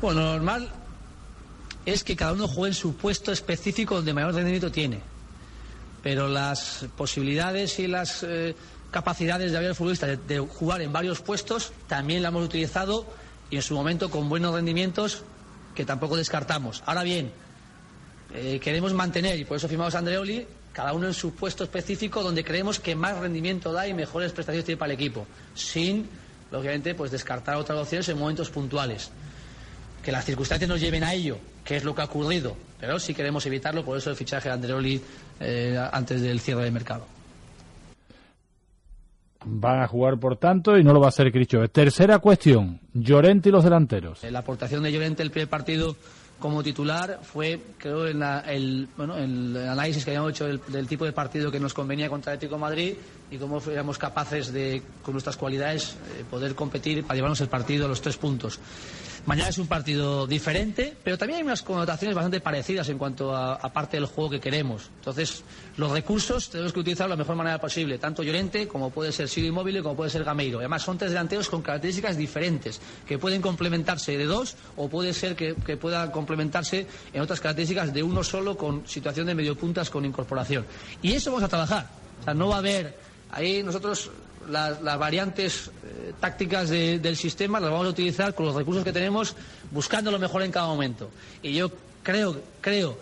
[0.00, 0.68] Bueno, normal
[1.86, 5.00] es que cada uno juegue en su puesto específico donde mayor rendimiento tiene.
[6.02, 8.54] Pero las posibilidades y las eh,
[8.90, 13.06] capacidades de haber futbolista de, jugar en varios puestos, también la hemos utilizado
[13.50, 15.22] y en su momento con buenos rendimientos
[15.74, 16.82] que tampoco descartamos.
[16.86, 17.32] Ahora bien,
[18.34, 22.44] eh, queremos mantener, y por eso firmamos Andreoli, cada uno en su puesto específico donde
[22.44, 26.08] creemos que más rendimiento da y mejores prestaciones tiene para el equipo, sin,
[26.50, 29.10] lógicamente, pues descartar otras opciones en momentos puntuales.
[30.02, 33.14] Que las circunstancias nos lleven a ello, que es lo que ha ocurrido, pero si
[33.14, 35.00] queremos evitarlo, por eso el fichaje de Andreoli
[35.40, 37.06] eh, antes del cierre del mercado.
[39.44, 41.66] Van a jugar, por tanto, y no lo va a hacer Cristo.
[41.68, 44.22] Tercera cuestión, Llorente y los delanteros.
[44.22, 45.96] La aportación de Llorente el primer partido
[46.42, 51.12] como titular fue, creo, en el, bueno, el análisis que habíamos hecho del, tipo de
[51.12, 52.94] partido que nos convenía contra el Atlético Madrid
[53.30, 57.86] y cómo fuéramos capaces de, con nuestras cualidades, eh, poder competir para llevarnos el partido
[57.86, 58.58] a los tres puntos.
[59.24, 63.56] Mañana es un partido diferente, pero también hay unas connotaciones bastante parecidas en cuanto a,
[63.72, 64.90] parte del juego que queremos.
[64.98, 65.44] Entonces,
[65.76, 69.28] los recursos tenemos que utilizar de la mejor manera posible, tanto Llorente como puede ser
[69.28, 70.58] Sirio Inmóvil como puede ser Gameiro.
[70.58, 75.36] Además, son tres delanteros con características diferentes, que pueden complementarse de dos o puede ser
[75.36, 79.88] que, que puedan complementarse en otras características de uno solo con situación de medio puntas
[79.88, 80.66] con incorporación.
[81.00, 81.88] Y eso vamos a trabajar.
[82.20, 82.96] O sea, no va a haber.
[83.30, 84.10] Ahí nosotros
[84.48, 89.36] las, variantes eh, tácticas del sistema las vamos a utilizar con los recursos que tenemos,
[89.70, 91.10] buscando lo mejor en cada momento.
[91.42, 91.70] Y yo
[92.02, 92.98] creo, creo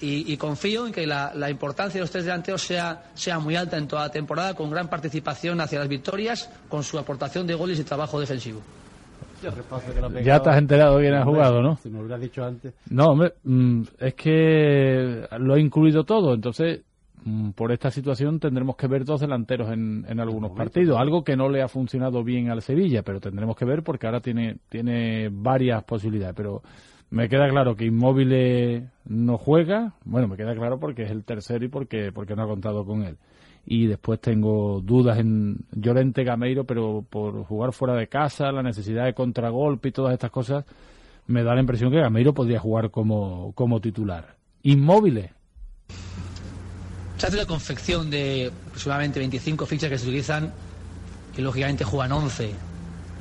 [0.00, 3.88] y, confío en que la, importancia de los tres delanteros sea, sea muy alta en
[3.88, 7.84] toda la temporada, con gran participación hacia las victorias, con su aportación de goles y
[7.84, 8.60] trabajo defensivo.
[10.22, 11.78] Ya te has enterado quién ha jugado, ¿no?
[11.82, 12.74] Si me lo hubieras dicho antes.
[12.90, 16.80] No, hombre, mm, es que lo he incluido todo, entonces
[17.54, 21.48] por esta situación tendremos que ver dos delanteros en, en algunos partidos, algo que no
[21.48, 25.82] le ha funcionado bien al Sevilla, pero tendremos que ver porque ahora tiene, tiene varias
[25.84, 26.36] posibilidades.
[26.36, 26.62] Pero
[27.10, 31.64] me queda claro que Inmóvil no juega, bueno, me queda claro porque es el tercero
[31.64, 33.16] y porque, porque no ha contado con él.
[33.64, 39.04] Y después tengo dudas en Llorente Gameiro, pero por jugar fuera de casa, la necesidad
[39.04, 40.64] de contragolpe y todas estas cosas,
[41.26, 44.36] me da la impresión que Gameiro podría jugar como, como titular.
[44.62, 45.32] Inmóviles,
[47.16, 50.52] se hace la confección de aproximadamente 25 fichas que se utilizan
[51.36, 52.50] y lógicamente juegan 11.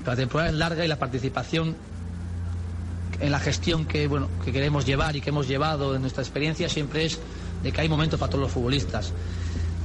[0.05, 1.75] la temporada es larga y la participación
[3.19, 6.67] en la gestión que, bueno, que queremos llevar y que hemos llevado en nuestra experiencia
[6.67, 7.19] siempre es
[7.63, 9.13] de que hay momentos para todos los futbolistas.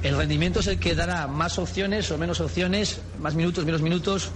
[0.03, 4.31] El rendimiento es el que dará más opciones o menos opciones, más minutos, menos minutos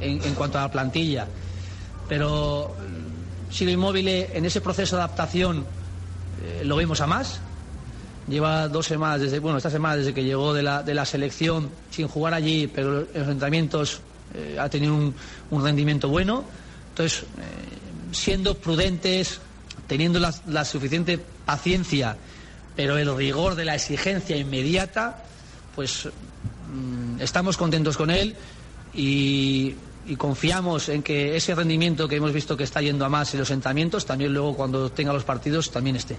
[0.00, 1.26] en, cuanto a la plantilla.
[2.08, 2.74] Pero
[3.50, 5.64] si lo inmóvil en ese proceso de adaptación
[6.42, 7.40] eh, lo vemos a más,
[8.30, 11.68] lleva dos semanas, desde, bueno, esta semana desde que llegó de la, de la selección
[11.90, 14.00] sin jugar allí, pero en los entrenamientos
[14.34, 16.44] eh, ha tenido un, rendimiento bueno.
[16.90, 17.24] Entonces, eh,
[18.12, 19.40] siendo prudentes,
[19.86, 22.16] teniendo la, suficiente paciencia,
[22.76, 25.24] pero el rigor de la exigencia inmediata,
[25.74, 28.36] pues mm, estamos contentos con él.
[28.94, 29.74] y,
[30.06, 33.40] y confiamos en que ese rendimiento que hemos visto que está yendo a más en
[33.40, 36.16] los entrenamientos, también luego cuando tenga los partidos también esté.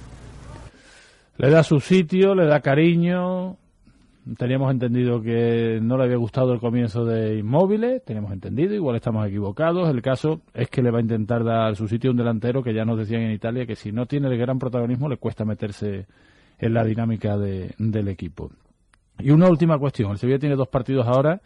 [1.38, 3.58] Le da su sitio, le da cariño.
[4.38, 9.28] Teníamos entendido que no le había gustado el comienzo de Inmóviles, teníamos entendido, igual estamos
[9.28, 9.90] equivocados.
[9.90, 12.74] El caso es que le va a intentar dar su sitio a un delantero que
[12.74, 16.06] ya nos decían en Italia que si no tiene el gran protagonismo le cuesta meterse
[16.60, 18.52] en la dinámica de, del equipo.
[19.18, 21.42] Y una última cuestión, el Sevilla tiene dos partidos ahora,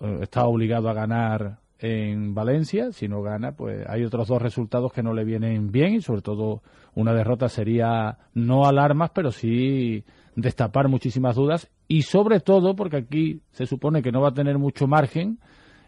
[0.00, 4.92] eh, está obligado a ganar en Valencia, si no gana, pues hay otros dos resultados
[4.92, 6.62] que no le vienen bien y sobre todo
[6.94, 10.04] una derrota sería no alarmas, pero sí
[10.36, 14.58] destapar muchísimas dudas y sobre todo porque aquí se supone que no va a tener
[14.58, 15.38] mucho margen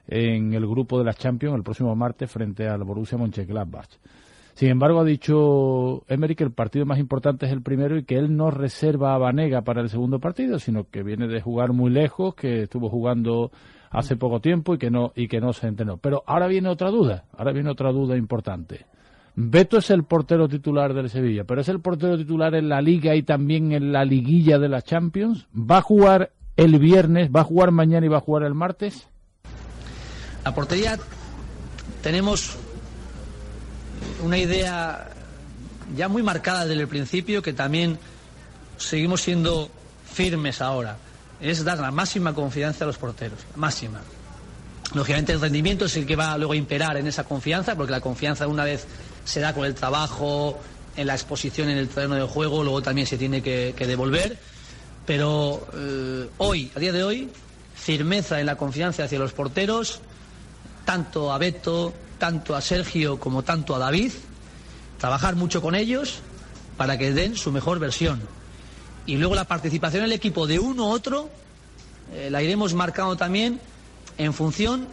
[0.09, 3.89] en el grupo de la Champions el próximo martes frente al Borussia Mönchengladbach.
[4.55, 8.17] Sin embargo, ha dicho Emery que el partido más importante es el primero y que
[8.17, 11.91] él no reserva a Vanega para el segundo partido, sino que viene de jugar muy
[11.91, 13.51] lejos, que estuvo jugando
[13.93, 15.99] hace poco tiempo y que no y que no se entrenó.
[15.99, 18.87] Pero ahora viene otra duda, ahora viene otra duda importante.
[19.35, 23.15] Beto es el portero titular del Sevilla, pero es el portero titular en la Liga
[23.15, 25.47] y también en la liguilla de la Champions.
[25.55, 29.09] ¿Va a jugar el viernes, va a jugar mañana y va a jugar el martes?
[30.45, 30.99] La portería
[32.03, 32.59] tenemos
[34.23, 35.09] una idea
[35.97, 37.99] ya muy marcada desde el principio que también
[38.77, 39.71] seguimos siendo
[40.05, 40.99] firmes ahora.
[41.43, 44.01] Es dar la máxima confianza a los porteros, máxima.
[44.95, 48.01] Lógicamente el rendimiento es el que va luego a imperar en esa confianza, porque la
[48.01, 48.87] confianza una vez
[49.25, 50.61] se da con el trabajo,
[50.97, 54.39] en la exposición en el terreno de juego, luego también se tiene que, devolver.
[55.07, 57.31] Pero eh, hoy, a día de hoy,
[57.75, 60.01] firmeza en la confianza hacia los porteros,
[60.85, 64.13] tanto a Beto, tanto a Sergio como tanto a David,
[64.99, 66.21] trabajar mucho con ellos
[66.77, 68.21] para que den su mejor versión.
[69.07, 71.29] Y luego la participación en el equipo de uno u otro
[72.13, 73.59] eh, la iremos marcando también
[74.19, 74.87] en función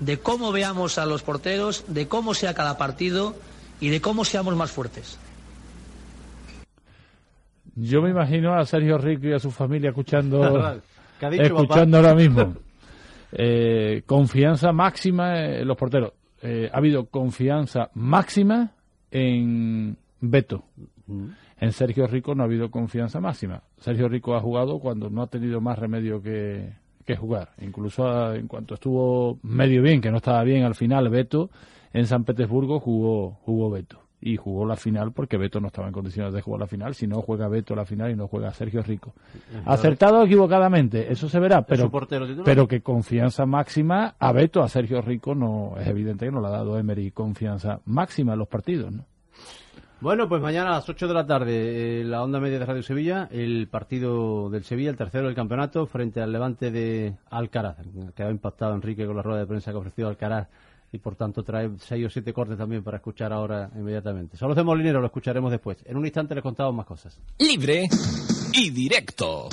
[0.00, 3.34] de cómo veamos a los porteros, de cómo sea cada partido
[3.80, 5.18] y de cómo seamos más fuertes.
[7.76, 10.80] Yo me imagino a Sergio Rico y a su familia escuchando,
[11.20, 12.54] escuchando ahora mismo.
[13.32, 16.12] Eh, confianza máxima en los porteros.
[16.40, 18.70] Eh, ha habido confianza máxima
[19.10, 20.64] en Beto.
[21.06, 21.26] Mm.
[21.58, 23.62] En Sergio Rico no ha habido confianza máxima.
[23.78, 26.72] Sergio Rico ha jugado cuando no ha tenido más remedio que,
[27.04, 27.50] que jugar.
[27.60, 31.50] Incluso en cuanto estuvo medio bien, que no estaba bien al final, Beto,
[31.92, 34.00] en San Petersburgo jugó, jugó Beto.
[34.20, 36.94] Y jugó la final porque Beto no estaba en condiciones de jugar la final.
[36.94, 39.12] Si no juega Beto la final y no juega Sergio Rico.
[39.66, 41.60] Acertado o equivocadamente, eso se verá.
[41.60, 41.90] Pero,
[42.42, 46.46] pero que confianza máxima a Beto, a Sergio Rico, no es evidente que no le
[46.46, 48.92] ha dado Emery confianza máxima en los partidos.
[48.92, 49.04] ¿no?
[50.04, 52.82] Bueno, pues mañana a las 8 de la tarde, eh, la onda media de Radio
[52.82, 57.78] Sevilla, el partido del Sevilla, el tercero del campeonato, frente al levante de Alcaraz,
[58.14, 60.48] que ha impactado Enrique con la rueda de prensa que ha ofrecido Alcaraz
[60.92, 64.36] y por tanto trae seis o siete cortes también para escuchar ahora inmediatamente.
[64.36, 65.78] Solo de Molinero lo escucharemos después.
[65.86, 67.18] En un instante les contamos más cosas.
[67.38, 67.88] Libre
[68.52, 69.48] y directo.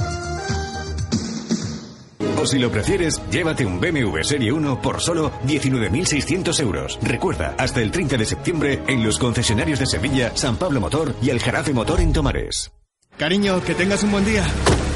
[2.42, 7.00] O si lo prefieres, llévate un BMW Serie 1 por solo 19.600 euros.
[7.02, 11.30] Recuerda, hasta el 30 de septiembre en los concesionarios de Sevilla, San Pablo Motor y
[11.30, 12.72] Aljarafe Motor en Tomares.
[13.18, 14.44] Cariño, que tengas un buen día.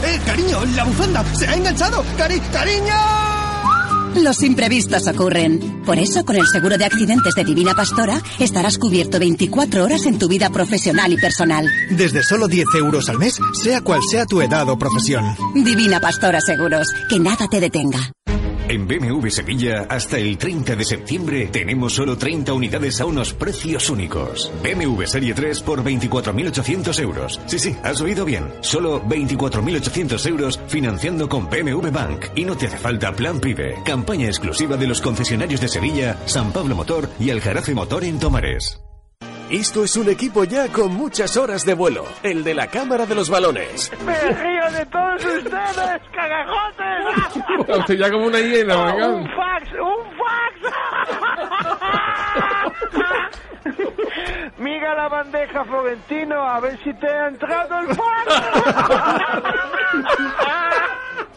[0.03, 0.63] ¡Eh, cariño!
[0.75, 1.23] ¡La bufanda!
[1.35, 2.03] ¡Se ha enganchado!
[2.17, 3.24] ¡Cari ¡Cariño!
[4.15, 5.83] Los imprevistos ocurren.
[5.85, 10.17] Por eso, con el seguro de accidentes de Divina Pastora, estarás cubierto 24 horas en
[10.17, 11.69] tu vida profesional y personal.
[11.91, 15.35] Desde solo 10 euros al mes, sea cual sea tu edad o profesión.
[15.53, 16.87] Divina Pastora Seguros.
[17.09, 18.11] Que nada te detenga.
[18.67, 23.89] En BMW Sevilla, hasta el 30 de septiembre, tenemos solo 30 unidades a unos precios
[23.91, 24.51] únicos.
[24.63, 27.39] BMW Serie 3 por 24.800 euros.
[27.45, 28.45] Sí, sí, has oído bien.
[28.61, 32.25] Solo 24.800 euros financiando con BMW Bank.
[32.35, 33.83] Y no te hace falta plan PIBE.
[33.85, 38.84] Campaña exclusiva de los concesionarios de Sevilla, San Pablo Motor y Aljarafe Motor en Tomares.
[39.49, 43.13] Esto es un equipo ya con muchas horas de vuelo, el de la Cámara de
[43.13, 43.91] los Balones.
[44.03, 47.77] ¡Me río de todos ustedes, cagajotes!
[47.79, 48.75] Usted ya como una hiena,
[49.07, 49.71] ¡Un fax!
[49.73, 50.55] ¡Un fax!
[54.57, 58.25] Mira la bandeja, Florentino, a ver si te ha entrado el fax.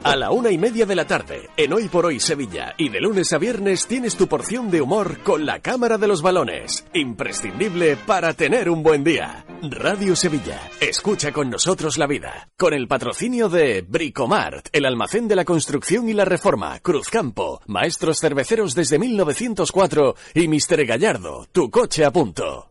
[0.08, 2.98] A la una y media de la tarde, en Hoy por Hoy Sevilla, y de
[2.98, 6.86] lunes a viernes tienes tu porción de humor con la Cámara de los Balones.
[6.94, 9.44] Imprescindible para tener un buen día.
[9.60, 12.48] Radio Sevilla, escucha con nosotros la vida.
[12.56, 18.18] Con el patrocinio de Bricomart, el almacén de la construcción y la reforma, Cruzcampo, maestros
[18.18, 22.70] cerveceros desde 1904 y Mister Gallardo, tu coche a punto.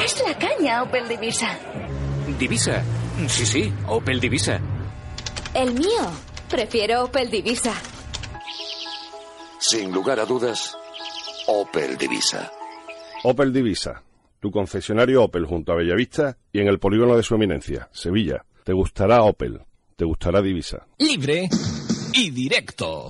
[0.00, 1.58] Es la caña Opel Divisa.
[2.38, 2.84] ¿Divisa?
[3.26, 4.60] Sí, sí, Opel Divisa.
[5.54, 6.25] El mío.
[6.50, 7.74] Prefiero Opel Divisa.
[9.58, 10.76] Sin lugar a dudas,
[11.48, 12.52] Opel Divisa.
[13.24, 14.04] Opel Divisa,
[14.38, 18.44] tu concesionario Opel junto a Bellavista y en el polígono de su eminencia, Sevilla.
[18.62, 19.60] Te gustará Opel,
[19.96, 20.86] te gustará Divisa.
[20.98, 21.48] Libre
[22.14, 23.08] y directo.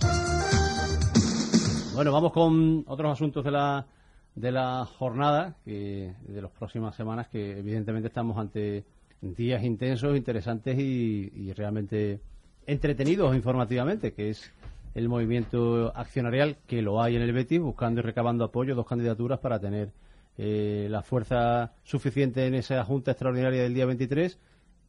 [1.94, 3.86] Bueno, vamos con otros asuntos de la,
[4.34, 8.86] de la jornada, que, de las próximas semanas, que evidentemente estamos ante
[9.20, 12.20] días intensos, interesantes y, y realmente
[12.66, 14.52] entretenidos informativamente, que es
[14.94, 19.38] el movimiento accionarial que lo hay en el Betis, buscando y recabando apoyo, dos candidaturas
[19.40, 19.92] para tener
[20.38, 24.38] eh, la fuerza suficiente en esa Junta Extraordinaria del día 23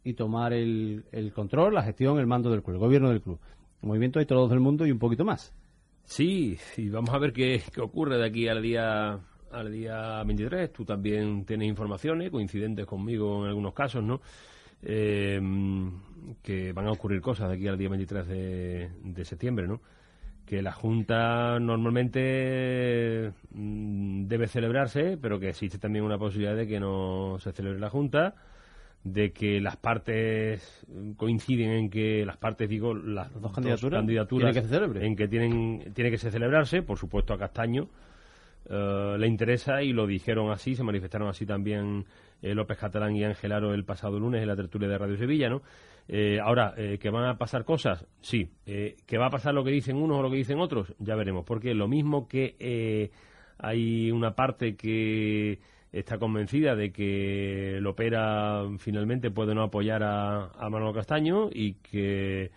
[0.03, 3.39] y tomar el, el control, la gestión, el mando del club, el gobierno del club.
[3.81, 5.53] El movimiento hay todos del mundo y un poquito más.
[6.05, 9.19] Sí, y vamos a ver qué, qué ocurre de aquí al día
[9.51, 10.71] al día 23.
[10.71, 14.21] Tú también tienes informaciones coincidentes conmigo en algunos casos, ¿no?
[14.83, 15.41] Eh,
[16.41, 19.81] que van a ocurrir cosas de aquí al día 23 de, de septiembre, ¿no?
[20.45, 26.79] Que la Junta normalmente mm, debe celebrarse, pero que existe también una posibilidad de que
[26.79, 28.35] no se celebre la Junta
[29.03, 30.85] de que las partes
[31.15, 34.55] coinciden en que las partes digo las dos candidaturas, candidaturas
[35.01, 37.87] en que tienen tiene que se celebrarse por supuesto a Castaño
[38.69, 42.05] eh, le interesa y lo dijeron así se manifestaron así también
[42.41, 45.49] eh, López Catalán y Ángel Aro el pasado lunes en la tertulia de Radio Sevilla
[45.49, 45.61] no
[46.09, 48.49] Eh, ahora que van a pasar cosas sí.
[48.63, 51.43] Que va a pasar lo que dicen unos o lo que dicen otros ya veremos
[51.43, 53.11] porque lo mismo que
[53.57, 55.59] hay una parte que
[55.91, 62.51] está convencida de que Lopera finalmente puede no apoyar a, a Manolo Castaño y que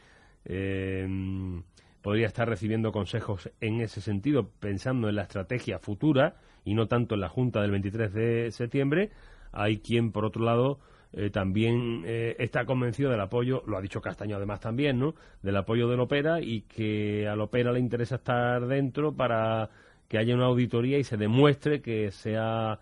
[2.03, 7.15] podría estar recibiendo consejos en ese sentido, pensando en la estrategia futura y no tanto
[7.15, 9.11] en la Junta del 23 de septiembre.
[9.53, 10.79] Hay quien, por otro lado,
[11.13, 15.15] eh, también eh, está convencido del apoyo, lo ha dicho Castaño además también, ¿no?
[15.43, 19.69] Del apoyo de Lopera y que a Lopera le interesa estar dentro para
[20.09, 22.79] que haya una auditoría y se demuestre que se ha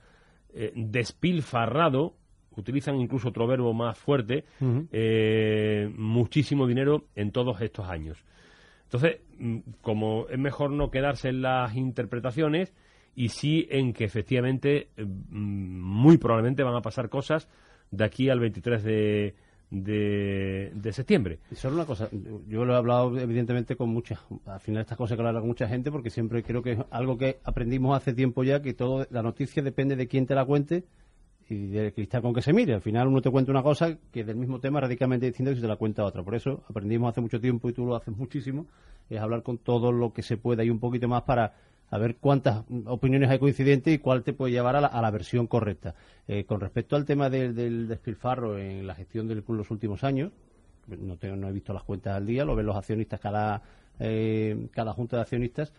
[0.53, 2.15] eh, despilfarrado,
[2.57, 4.45] utilizan incluso otro verbo más fuerte,
[5.97, 8.25] muchísimo dinero en todos estos años.
[8.89, 12.73] Entonces, mm, como es mejor no quedarse en las interpretaciones
[13.15, 17.49] y sí en que efectivamente eh, mm, muy probablemente van a pasar cosas
[17.91, 19.35] de aquí al 23 de,
[19.71, 21.39] de, septiembre.
[21.53, 22.09] Solo una cosa,
[22.49, 25.69] yo lo he hablado evidentemente con muchas, al final estas cosas que lo con mucha
[25.69, 29.23] gente porque siempre creo que es algo que aprendimos hace tiempo ya, que todo la
[29.23, 30.85] noticia depende de quién te la cuente
[31.49, 32.75] y del cristal con que se mire.
[32.75, 35.57] Al final uno te cuenta una cosa que es del mismo tema radicalmente distinto que
[35.57, 36.23] si te la cuenta otra.
[36.23, 38.67] Por eso aprendimos hace mucho tiempo y tú lo haces muchísimo,
[39.09, 41.55] es hablar con todo lo que se pueda y un poquito más para
[41.91, 45.11] a ver cuántas opiniones hay coincidentes y cuál te puede llevar a la, a la
[45.11, 45.95] versión correcta.
[46.27, 50.05] Eh, con respecto al tema del, del despilfarro en la gestión del club los últimos
[50.05, 50.33] años,
[50.87, 53.63] no, tengo, no he visto las cuentas al día, lo ven los accionistas, cada,
[53.99, 55.73] eh, cada junta de accionistas.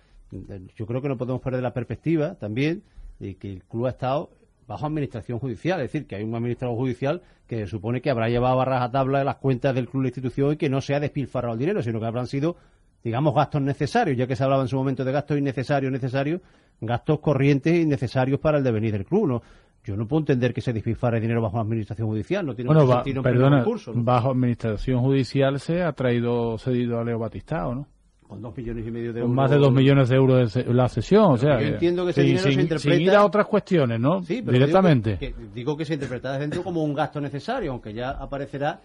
[0.76, 2.84] Yo creo que no podemos perder la perspectiva también
[3.20, 4.30] de que el club ha estado
[4.70, 8.30] bajo administración judicial, es decir, que hay un administrador judicial que se supone que habrá
[8.30, 11.00] llevado a rajatabla las cuentas del club de la institución y que no se ha
[11.02, 12.56] despilfarrado el dinero, sino que habrán sido
[13.04, 16.42] digamos, gastos necesarios, ya que se hablaba en su momento de gastos innecesarios, necesarios,
[16.82, 19.42] gastos corrientes y necesarios para el devenir del club, ¿no?
[19.86, 22.96] Yo no puedo entender que se despilfarre dinero bajo administración judicial, no tiene Bueno, va-
[22.96, 24.04] sentido en perdona, recurso, ¿no?
[24.04, 27.88] bajo administración judicial se ha traído cedido a Leo Batistao, ¿no?
[28.30, 29.36] Con dos millones y medio de Con euros.
[29.36, 32.22] más de dos millones de euros de la sesión, o sea, yo entiendo que ese
[32.22, 34.22] sin, dinero se interpreta- sin ir a otras cuestiones, ¿no?
[34.24, 35.18] Sí, pero Directamente.
[35.18, 38.12] Digo que, que- digo que se interpreta desde dentro como un gasto necesario, aunque ya
[38.12, 38.80] aparecerá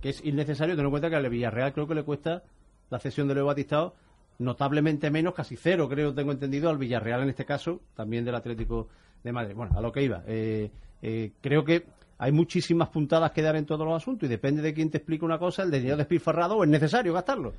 [0.00, 2.44] que es innecesario, tener en cuenta que al Villarreal creo que le cuesta
[2.88, 3.94] la cesión de Leo Batistao
[4.38, 8.88] notablemente menos, casi cero, creo, tengo entendido, al Villarreal en este caso, también del Atlético
[9.24, 9.54] de Madrid.
[9.56, 10.22] Bueno, a lo que iba.
[10.26, 10.70] eh,
[11.02, 11.84] eh, creo que
[12.18, 15.24] hay muchísimas puntadas que dar en todos los asuntos y depende de quién te explique
[15.24, 17.52] una cosa, el dinero despilfarrado o es necesario gastarlo.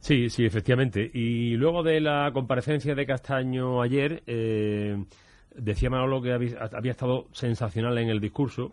[0.00, 1.10] Sí, sí, efectivamente.
[1.12, 5.04] Y luego de la comparecencia de Castaño ayer, eh,
[5.54, 8.72] decía Manolo que había, estado sensacional en el discurso.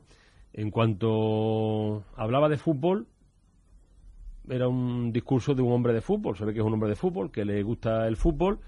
[0.54, 3.08] En cuanto hablaba de fútbol,
[4.48, 6.38] era un discurso de un hombre de fútbol.
[6.38, 8.60] Se ve que es un hombre de fútbol, que le gusta el fútbol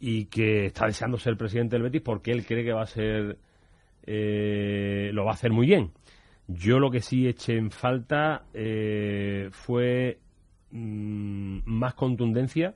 [0.00, 3.38] y que está deseando ser presidente del Betis porque él cree que va a ser,
[4.06, 5.92] eh, lo va a hacer muy bien.
[6.46, 10.18] Yo lo que sí eché en falta eh, fue
[10.74, 12.74] mm, más contundencia,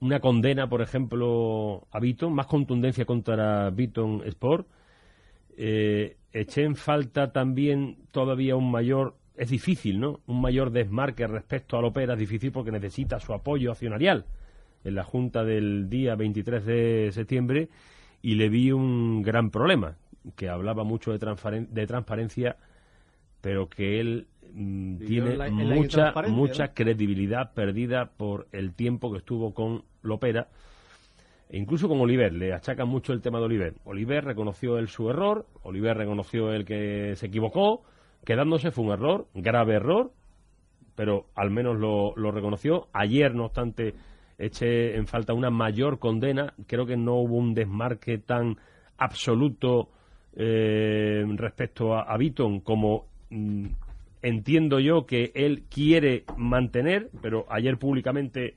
[0.00, 4.66] una condena, por ejemplo, a Beaton, más contundencia contra Beaton Sport.
[5.56, 10.20] Eh, eché en falta también todavía un mayor, es difícil, ¿no?
[10.26, 14.24] Un mayor desmarque respecto a Lopera, es difícil porque necesita su apoyo accionarial
[14.84, 17.68] en la Junta del día 23 de septiembre
[18.22, 19.96] y le vi un gran problema,
[20.36, 22.56] que hablaba mucho de, de transparencia,
[23.40, 26.74] pero que él mm, tiene la- mucha, mucha ¿no?
[26.74, 30.48] credibilidad perdida por el tiempo que estuvo con Lopera.
[31.48, 33.74] E incluso con Oliver, le achacan mucho el tema de Oliver.
[33.84, 37.82] Oliver reconoció el su error, Oliver reconoció el que se equivocó,
[38.24, 40.12] quedándose fue un error, grave error,
[40.94, 42.88] pero al menos lo, lo reconoció.
[42.92, 43.94] Ayer, no obstante,
[44.38, 46.54] eché en falta una mayor condena.
[46.66, 48.56] Creo que no hubo un desmarque tan
[48.98, 49.88] absoluto
[50.34, 53.66] eh, respecto a, a Beaton como mm,
[54.22, 58.56] entiendo yo que él quiere mantener, pero ayer públicamente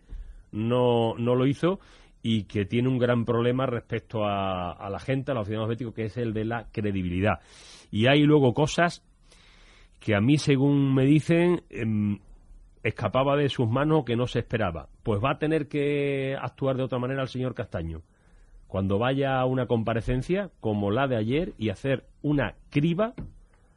[0.51, 1.79] no, no lo hizo
[2.21, 5.93] y que tiene un gran problema respecto a, a la gente, a los ciudadanos béticos,
[5.93, 7.39] que es el de la credibilidad.
[7.91, 9.03] Y hay luego cosas
[9.99, 12.19] que a mí, según me dicen, em,
[12.83, 14.89] escapaba de sus manos que no se esperaba.
[15.01, 18.01] Pues va a tener que actuar de otra manera el señor Castaño.
[18.67, 23.13] Cuando vaya a una comparecencia como la de ayer y hacer una criba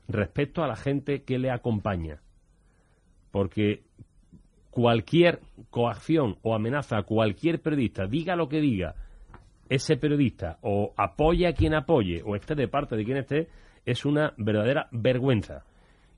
[0.08, 2.20] respecto a la gente que le acompaña.
[3.30, 3.82] Porque
[4.70, 5.40] cualquier
[5.70, 8.94] coacción o amenaza a cualquier periodista, diga lo que diga,
[9.68, 13.48] ese periodista o apoya a quien apoye o esté de parte de quien esté,
[13.84, 15.64] es una verdadera vergüenza.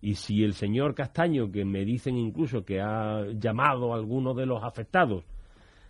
[0.00, 4.46] Y si el señor Castaño, que me dicen incluso que ha llamado a alguno de
[4.46, 5.24] los afectados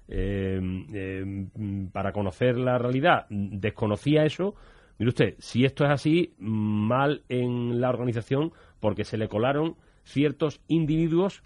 [0.08, 0.60] eh,
[0.94, 1.46] eh,
[1.92, 4.54] para conocer la realidad, desconocía eso,
[4.98, 10.60] mire usted, si esto es así, mal en la organización porque se le colaron ciertos
[10.68, 11.42] individuos,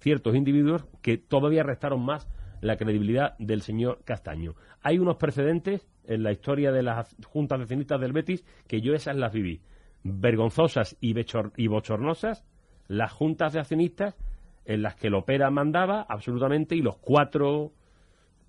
[0.00, 2.28] ciertos individuos que todavía restaron más
[2.60, 4.54] la credibilidad del señor Castaño.
[4.82, 8.94] Hay unos precedentes en la historia de las juntas de accionistas del Betis que yo
[8.94, 9.60] esas las viví.
[10.02, 11.14] Vergonzosas y,
[11.56, 12.44] y bochornosas
[12.88, 14.16] las juntas de accionistas
[14.64, 17.72] en las que el Opera mandaba absolutamente y los cuatro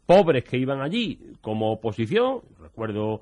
[0.06, 3.22] pobres que iban allí como oposición, recuerdo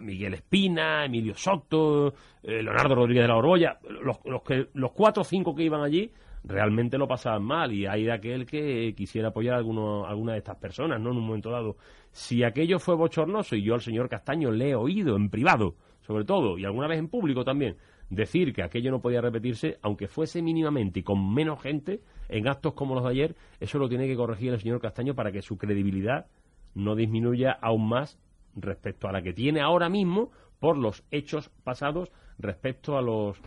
[0.00, 5.22] Miguel Espina, Emilio Soto, eh, Leonardo Rodríguez de la Borbolla, los, los, que, los cuatro
[5.22, 6.10] o cinco que iban allí
[6.44, 10.38] realmente lo pasaban mal y hay de aquel que quisiera apoyar a alguno, alguna de
[10.38, 11.10] estas personas, ¿no?
[11.10, 11.76] En un momento dado.
[12.12, 16.24] Si aquello fue bochornoso y yo al señor Castaño le he oído en privado, sobre
[16.24, 17.76] todo, y alguna vez en público también,
[18.10, 22.74] decir que aquello no podía repetirse, aunque fuese mínimamente y con menos gente, en actos
[22.74, 25.56] como los de ayer, eso lo tiene que corregir el señor Castaño para que su
[25.56, 26.26] credibilidad
[26.74, 28.18] no disminuya aún más
[28.56, 30.30] respecto a la que tiene ahora mismo
[30.60, 33.40] por los hechos pasados respecto a los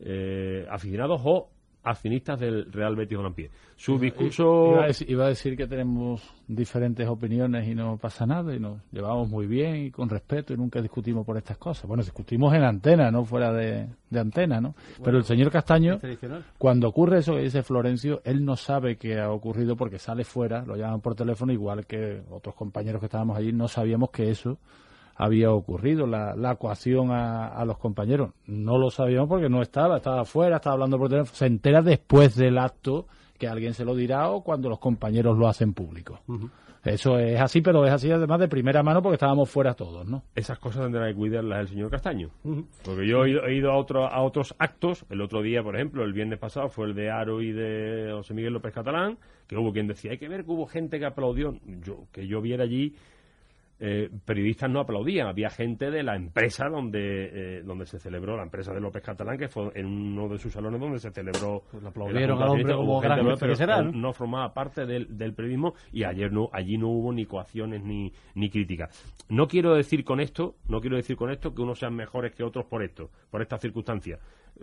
[0.00, 1.50] eh, aficionados o
[1.90, 3.50] accionistas del Real Betis Balompié.
[3.76, 4.72] Su discurso...
[4.72, 8.58] Iba a, decir, iba a decir que tenemos diferentes opiniones y no pasa nada y
[8.58, 11.86] nos llevamos muy bien y con respeto y nunca discutimos por estas cosas.
[11.86, 14.74] Bueno, discutimos en antena, no fuera de, de antena, ¿no?
[15.02, 16.00] Pero el señor Castaño,
[16.58, 20.64] cuando ocurre eso que dice Florencio, él no sabe que ha ocurrido porque sale fuera,
[20.64, 24.58] lo llaman por teléfono, igual que otros compañeros que estábamos allí, no sabíamos que eso
[25.18, 28.30] había ocurrido, la, la coacción a, a los compañeros.
[28.46, 31.34] No lo sabíamos porque no estaba, estaba afuera, estaba hablando por teléfono.
[31.34, 33.06] Se entera después del acto
[33.36, 36.20] que alguien se lo dirá o cuando los compañeros lo hacen público.
[36.84, 40.22] Eso es así, pero es así además de primera mano porque estábamos fuera todos, ¿no?
[40.36, 42.30] Esas cosas tendrá que cuidarlas el señor Castaño.
[42.84, 45.04] Porque yo he ido, he ido a, otro, a otros actos.
[45.10, 48.34] El otro día, por ejemplo, el viernes pasado fue el de Aro y de José
[48.34, 51.58] Miguel López Catalán, que hubo quien decía, hay que ver que hubo gente que aplaudió.
[51.84, 52.94] Yo, que yo viera allí,
[53.80, 55.28] eh, periodistas no aplaudían.
[55.28, 59.38] Había gente de la empresa donde, eh, donde se celebró, la empresa de López Catalán,
[59.38, 61.62] que fue en uno de sus salones donde se celebró.
[61.70, 63.92] Pues aplaudieron al hombre como Hubo gente, gran jefe pero será, ¿no?
[63.92, 68.12] no formaba parte del, del periodismo y ayer no allí no hubo ni coacciones ni,
[68.34, 69.14] ni críticas.
[69.28, 72.42] No quiero decir con esto, no quiero decir con esto que unos sean mejores que
[72.42, 74.20] otros por esto, por estas circunstancias.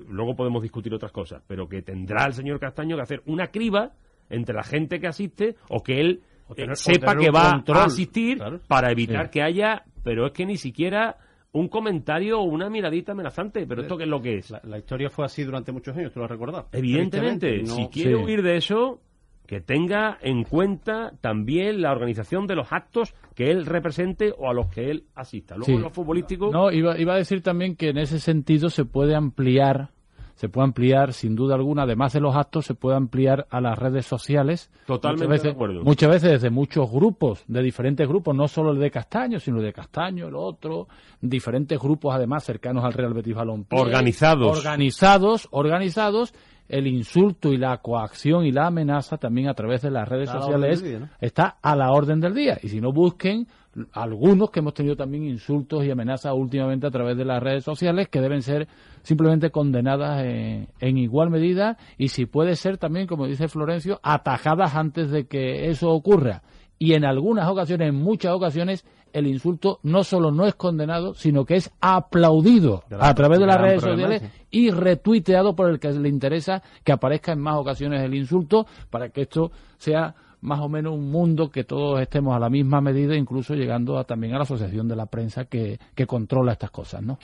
[0.09, 3.93] Luego podemos discutir otras cosas, pero que tendrá el señor Castaño que hacer una criba
[4.29, 6.23] entre la gente que asiste o que él
[6.53, 7.77] tener- sepa que va control.
[7.77, 8.59] a asistir Claro.
[8.67, 9.31] para evitar Sí.
[9.31, 11.17] que haya, pero es que ni siquiera
[11.53, 14.51] un comentario o una miradita amenazante, pero esto qué es lo que es.
[14.51, 16.67] La, la historia fue así durante muchos años, tú lo has recordado.
[16.73, 18.23] Evidentemente, si quiere Sí.
[18.23, 18.99] huir de eso,
[19.47, 24.53] que tenga en cuenta también la organización de los actos que él represente o a
[24.53, 25.53] los que él asista.
[25.55, 25.73] Luego Sí.
[25.73, 29.15] en lo futbolístico, No, iba, iba a decir también que en ese sentido se puede
[29.15, 29.91] ampliar,
[30.35, 33.77] se puede ampliar sin duda alguna, además de los actos, se puede ampliar a las
[33.77, 34.69] redes sociales.
[34.85, 35.83] Totalmente muchas de veces, acuerdo.
[35.83, 39.63] Muchas veces desde muchos grupos, de diferentes grupos, no solo el de Castaño, sino el
[39.63, 40.87] de Castaño, el otro,
[41.21, 43.79] diferentes grupos además cercanos al Real Betis Balompié.
[43.79, 44.57] Organizados.
[44.57, 46.33] Organizados, organizados,
[46.67, 50.37] el insulto y la coacción y la amenaza también a través de las redes Está
[50.37, 52.57] a la sociales está a la orden del día.
[52.61, 53.47] Y si no busquen
[53.91, 58.07] algunos que hemos tenido también insultos y amenazas últimamente a través de las redes sociales
[58.07, 58.67] que deben ser
[59.03, 64.75] simplemente condenadas en, en igual medida y si puede ser también, como dice Florencio, atajadas
[64.75, 66.43] antes de que eso ocurra.
[66.77, 71.45] Y en algunas ocasiones, en muchas ocasiones, el insulto no solo no es condenado, sino
[71.45, 76.09] que es aplaudido a través de las redes sociales y retuiteado por el que le
[76.09, 80.93] interesa que aparezca en más ocasiones el insulto para que esto sea más o menos
[80.93, 84.43] un mundo que todos estemos a la misma medida, incluso llegando a, también a la
[84.43, 87.17] Asociación de la Prensa que, que controla estas cosas, ¿no?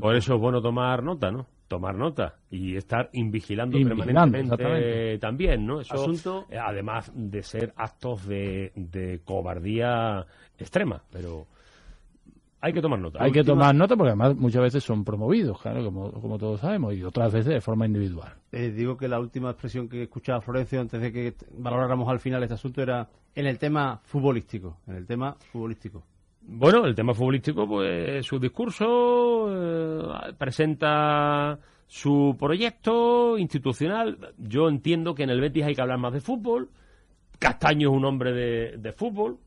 [0.00, 1.46] Por eso es bueno tomar nota, ¿no?
[1.68, 5.80] Tomar nota y estar invigilando, Invigilando, permanentemente también, ¿no?
[5.80, 10.26] Eso, Asunto- eh, además de ser actos de, de cobardía
[10.58, 11.46] extrema, pero
[12.64, 13.18] hay que tomar nota.
[13.20, 16.94] Hay que tomar nota porque además muchas veces son promovidos, claro, como, como todos sabemos,
[16.94, 18.34] y otras veces de forma individual.
[18.52, 22.40] Eh, digo que la última expresión que escuchaba Florencio antes de que valoráramos al final
[22.44, 24.76] este asunto era en el tema futbolístico.
[24.86, 26.04] En el tema futbolístico.
[26.42, 31.58] Bueno, el tema futbolístico, pues su discurso eh, presenta
[31.88, 34.34] su proyecto institucional.
[34.38, 36.68] Yo entiendo que en el Betis hay que hablar más de fútbol.
[37.40, 39.38] Castaño es un hombre de, de fútbol.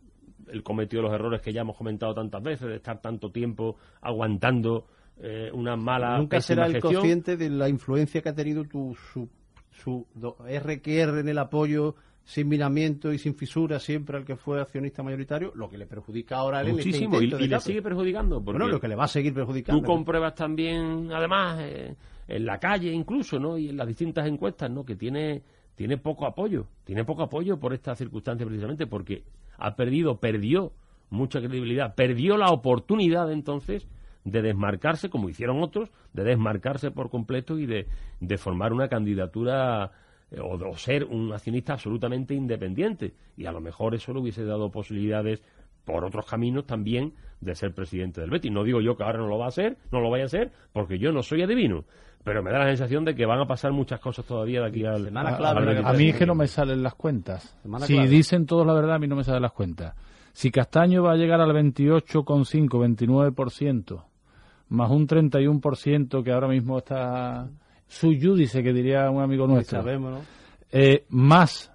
[0.52, 4.88] Él cometió los errores que ya hemos comentado tantas veces, de estar tanto tiempo aguantando
[5.18, 6.94] eh, una mala Nunca será el gestión.
[6.96, 9.30] consciente de la influencia que ha tenido tu, su,
[9.72, 14.60] su do- RQR en el apoyo sin minamiento y sin fisura siempre al que fue
[14.60, 17.82] accionista mayoritario, lo que le perjudica ahora a él este Muchísimo, y, y le sigue
[17.84, 18.44] perjudicando.
[18.44, 19.80] Porque Bueno, lo que le va a seguir perjudicando.
[19.82, 21.96] Tú compruebas también, además, eh,
[22.28, 23.58] en la calle incluso, ¿no?
[23.60, 24.84] Y en las distintas encuestas, ¿no?
[24.84, 25.44] Que tiene,
[25.76, 26.66] tiene poco apoyo.
[26.84, 29.24] Tiene poco apoyo por esta circunstancia precisamente porque
[29.58, 30.72] ha perdido, perdió
[31.10, 31.96] mucha credibilidad.
[31.96, 33.88] Perdió la oportunidad entonces
[34.24, 37.88] de desmarcarse, como hicieron otros, de desmarcarse por completo y de,
[38.38, 39.92] formar una candidatura
[40.32, 43.14] eh, o ser un accionista absolutamente independiente.
[43.38, 45.44] Y a lo mejor eso le hubiese dado posibilidades
[45.86, 48.52] por otros caminos también de ser presidente del Betis.
[48.52, 50.52] No digo yo que ahora no lo va a ser, no lo vaya a ser,
[50.74, 51.86] porque yo no soy adivino.
[52.26, 54.84] Pero me da la sensación de que van a pasar muchas cosas todavía de aquí
[54.84, 55.86] al, A, al a- 23.
[55.86, 57.56] a mí es que no me salen las cuentas.
[57.62, 58.10] Semana Si clave.
[58.10, 59.96] dicen todos la verdad, a mí no me salen las cuentas.
[60.34, 64.04] Si Castaño va a llegar al 28,5, 29%,
[64.70, 67.48] más un 31% que ahora mismo está
[67.88, 70.20] su dice que diría un amigo nuestro, sabemos, ¿no?
[70.72, 71.72] eh, más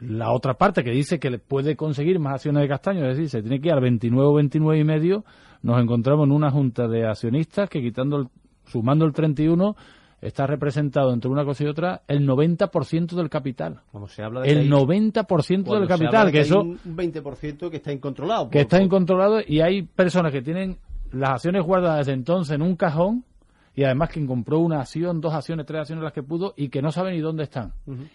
[0.00, 3.30] la otra parte que dice que le puede conseguir más acciones de Castaño, es decir,
[3.30, 5.24] se tiene que ir al 29 o 29 y medio,
[5.62, 8.28] nos encontramos en una junta de accionistas que quitando el-
[8.66, 9.76] sumando el 31
[10.20, 13.80] está representado entre una cosa y otra el 90% del capital.
[13.92, 16.38] Cuando se habla de que El hay- 90% cuando del se habla capital, de que
[16.38, 18.50] hay eso un 20% que está incontrolado.
[18.50, 20.78] que está incontrolado y hay personas que tienen
[21.12, 23.24] las acciones guardadas desde entonces en un cajón
[23.74, 26.80] y además quien compró una acción, dos acciones, tres acciones las que pudo y que
[26.80, 27.72] no sabe ni dónde están.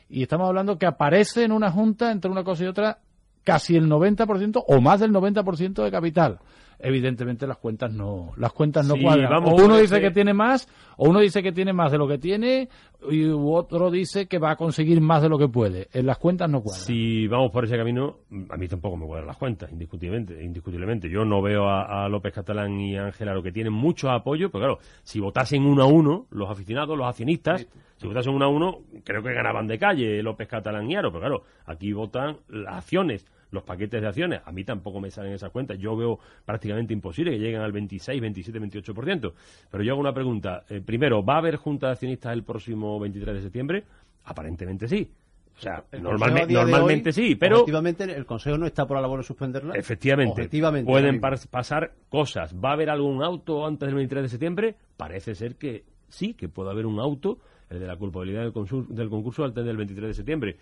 [0.09, 2.97] Y estamos hablando que aparece en una junta entre una cosa y otra
[3.43, 6.39] casi el 90% o más del 90% de capital.
[6.83, 9.29] Evidentemente las cuentas no las cuentas no Sí, cuadran.
[9.29, 10.67] vamos o uno dice ese- que tiene más,
[10.97, 12.69] o uno dice que tiene más de lo que tiene
[13.09, 15.87] y u otro dice que va a conseguir más de lo que puede.
[15.93, 16.83] En las cuentas no cuadran.
[16.85, 18.17] Si vamos por ese camino,
[18.49, 20.43] a mí tampoco me cuadran las cuentas, indiscutiblemente.
[20.43, 21.09] indiscutiblemente.
[21.09, 24.49] Yo no veo a, a López Catalán y a Ángel Aro que tienen mucho apoyo,
[24.51, 27.67] pero claro, si votasen uno a uno, los aficionados, los accionistas,
[27.97, 31.19] si votasen uno a uno, creo que ganaban de calle López Catalán y Aro, pero
[31.21, 34.41] claro, aquí votan las acciones, los paquetes de acciones.
[34.45, 35.77] A mí tampoco me salen esas cuentas.
[35.77, 39.33] Yo veo prácticamente imposible que lleguen al 26, 27, 28%.
[39.69, 40.63] Pero yo hago una pregunta.
[40.69, 43.83] Eh, primero, ¿va a haber junta de accionistas el próximo 23 de septiembre?
[44.25, 45.11] Aparentemente sí.
[45.57, 49.19] O sea, normalme- normalmente hoy, sí, pero Objetivamente, el Consejo no está por la labor
[49.19, 49.75] de suspenderla.
[49.75, 51.19] efectivamente Objetivamente, ahora pueden
[51.51, 52.55] pasar cosas.
[52.55, 54.75] ¿Va a haber algún auto antes del 23 de septiembre?
[54.97, 57.39] Parece ser que sí, que puede haber un auto,
[57.69, 58.53] el de la culpabilidad del,
[58.89, 60.57] del concurso antes del 23 de septiembre.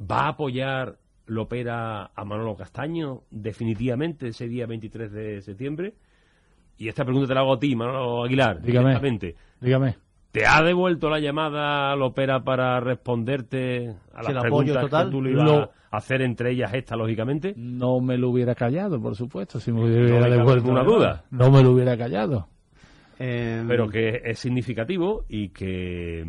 [0.00, 0.96] ¿Va a apoyar
[1.28, 5.94] Lopera a Manolo Castaño definitivamente ese día 23 de septiembre?
[6.76, 8.88] Y esta pregunta te la hago a ti, Manolo Aguilar, Dígame.
[8.90, 9.34] directamente.
[9.60, 9.96] Dígame.
[10.30, 15.06] ¿Te ha devuelto la llamada Lopera para responderte a las preguntas total.
[15.06, 17.54] que tú le ibas Lo- a hacer, entre ellas esta, lógicamente?
[17.56, 21.24] No me lo hubiera callado, por supuesto, si me No hubiera devuelto la duda.
[21.30, 22.46] No me lo hubiera callado.
[23.18, 26.24] Em, pero que es significativo y que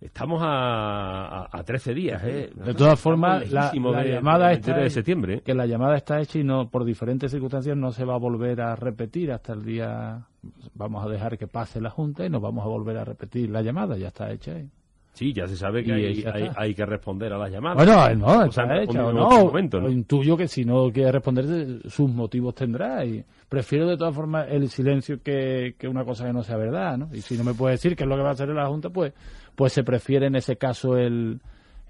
[0.00, 2.22] estamos a, a, a 13 días.
[2.24, 2.50] ¿eh?
[2.54, 5.40] De todas formas, la, de- llamada del está 23 de septiembre.
[5.44, 8.60] Que la llamada está hecha y no por diferentes circunstancias no se va a volver
[8.60, 10.26] a repetir hasta el día.
[10.74, 13.62] Vamos a dejar que pase la junta y nos vamos a volver a repetir la
[13.62, 13.96] llamada.
[13.96, 14.52] Ya está hecha.
[14.52, 14.68] ¿eh?
[15.14, 16.24] Sí, ya se sabe que hay,
[16.56, 17.84] hay, que responder a las llamadas.
[17.84, 19.46] Bueno, no, O sea, hecha o no.
[19.46, 19.90] momento, ¿no?
[19.90, 23.04] Intuyo que si no quiere responder, sus motivos tendrá.
[23.04, 26.98] Y prefiero de todas formas el silencio que, que una cosa que no sea verdad,
[26.98, 27.08] ¿no?
[27.12, 28.90] Y si no me puede decir qué es lo que va a hacer la Junta,
[28.90, 29.12] pues,
[29.58, 31.40] pues se prefiere en ese caso el,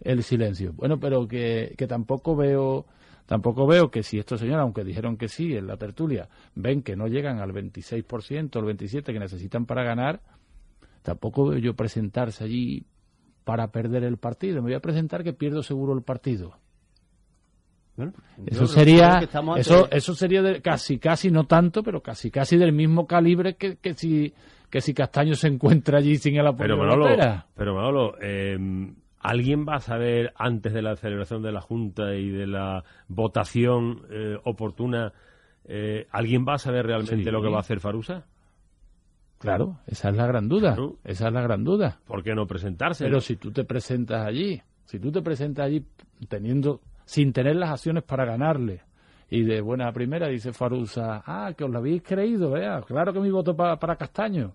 [0.00, 0.72] el silencio.
[0.72, 2.86] Bueno, pero que, que tampoco veo.
[3.26, 6.96] Tampoco veo que si estos señores, aunque dijeron que sí en la tertulia, ven que
[6.96, 10.22] no llegan al 26%, al 27% que necesitan para ganar,
[11.02, 12.86] tampoco veo yo presentarse allí
[13.44, 14.62] para perder el partido.
[14.62, 16.56] Me voy a presentar que pierdo seguro el partido.
[18.46, 19.20] eso sería
[19.58, 23.76] eso eso sería de, casi casi no tanto pero casi casi del mismo calibre que,
[23.76, 24.32] que si
[24.70, 28.56] que si Castaño se encuentra allí sin el apoyo pero de la pero Manolo eh,
[29.20, 34.02] alguien va a saber antes de la celebración de la junta y de la votación
[34.10, 35.12] eh, oportuna
[35.64, 37.30] eh, alguien va a saber realmente Sí.
[37.30, 38.26] lo que va a hacer Farusa
[39.38, 40.74] Claro, esa es la gran duda.
[40.74, 40.96] Claro.
[41.04, 42.00] Esa es la gran duda.
[42.06, 43.04] ¿por qué no presentarse?
[43.04, 45.86] Pero si tú te presentas allí, si tú te presentas allí
[46.28, 48.80] teniendo, sin tener las acciones para ganarle,
[49.30, 53.20] y de buena primera dice Farusa, ah, que os lo habéis creído, vea, claro que
[53.20, 54.52] mi voto pa- para Castaño.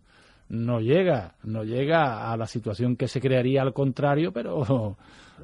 [0.53, 4.95] No llega, no llega a la situación que se crearía al contrario, pero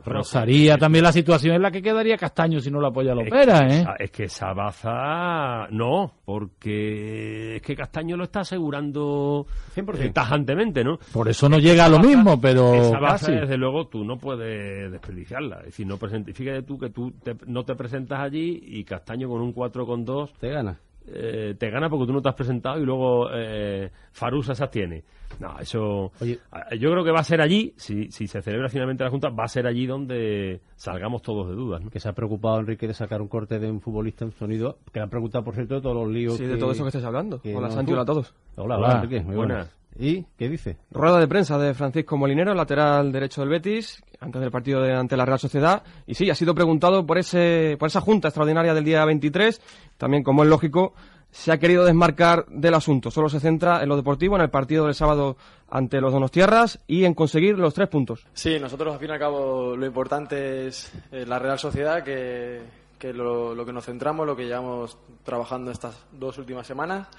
[0.06, 3.66] rozaría también la situación en la que quedaría Castaño si no lo apoya la opera,
[3.66, 3.82] es, que ¿eh?
[3.82, 9.46] esa- es que Sabaza no, porque es que Castaño lo está asegurando
[9.76, 10.00] 100%.
[10.06, 11.00] eh, tajantemente, ¿no?
[11.12, 13.40] Por eso no llega a lo mismo, pero Esa baza, casi.
[13.40, 15.58] desde luego, tú no puedes desperdiciarla.
[15.62, 19.28] Es decir, no present- fíjate tú que tú te- no te presentas allí y Castaño
[19.28, 20.80] con un 4 con 2 Te gana.
[21.14, 25.04] Eh, te gana porque tú no te has presentado y luego eh, Farusa se abstiene.
[25.40, 26.12] No, eso.
[26.22, 29.44] Yo creo que va a ser allí, si, si se celebra finalmente la Junta, va
[29.44, 31.82] a ser allí donde salgamos todos de dudas.
[31.84, 31.90] ¿no?
[31.92, 35.00] Que se ha preocupado Enrique de sacar un corte de un futbolista en sonido, que
[35.00, 36.36] le han preguntado, por cierto, de todos los líos.
[36.38, 37.40] Sí, de todo eso que estáis hablando.
[37.42, 38.34] que Hola, no- Santi, hola a todos.
[38.56, 39.22] Hola, hola, Hola, Enrique.
[39.24, 39.58] Muy buenas.
[39.58, 39.79] buenas.
[40.00, 40.78] ¿Y qué dice?
[40.92, 45.18] Rueda de prensa de Francisco Molinero, lateral derecho del Betis, antes del partido de, ante
[45.18, 45.84] la Real Sociedad.
[46.08, 49.62] Y sí, ha sido preguntado por, ese, por esa junta extraordinaria del día 23.
[49.98, 50.94] También, como es lógico,
[51.32, 53.12] se ha querido desmarcar del asunto.
[53.12, 55.36] Solo se centra en lo deportivo, en el partido del sábado
[55.70, 58.26] ante los Donostiarras y en conseguir los tres puntos.
[58.32, 62.62] Sí, nosotros al fin y al cabo lo importante es eh, la Real Sociedad, que,
[62.98, 67.10] que lo, lo que nos centramos, lo que llevamos trabajando estas dos últimas semanas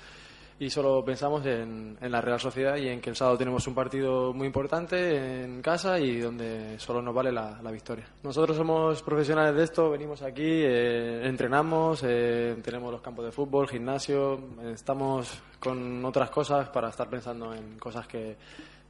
[0.60, 3.74] y solo pensamos en, en la Real Sociedad y en que el sábado tenemos un
[3.74, 8.06] partido muy importante en casa y donde solo nos vale la, victoria.
[8.22, 13.68] Nosotros somos profesionales de esto, venimos aquí, eh, entrenamos, eh, tenemos los campos de fútbol,
[13.68, 14.38] gimnasio,
[14.70, 18.36] estamos con otras cosas para estar pensando en cosas que,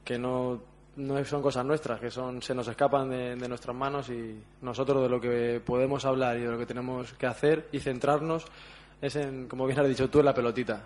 [0.03, 0.59] que no
[0.97, 5.03] no son cosas nuestras, que son se nos escapan de, de nuestras manos y nosotros
[5.03, 8.45] de lo que podemos hablar y de lo que tenemos que hacer y centrarnos
[9.01, 10.83] es en, como bien has dicho tú, en la pelotita.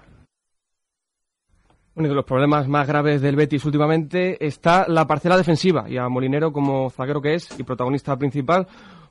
[1.96, 6.10] Uno de los problemas más graves del Betis últimamente está la parcela defensiva y a
[6.10, 8.68] Molinero como zaguero que es y protagonista principal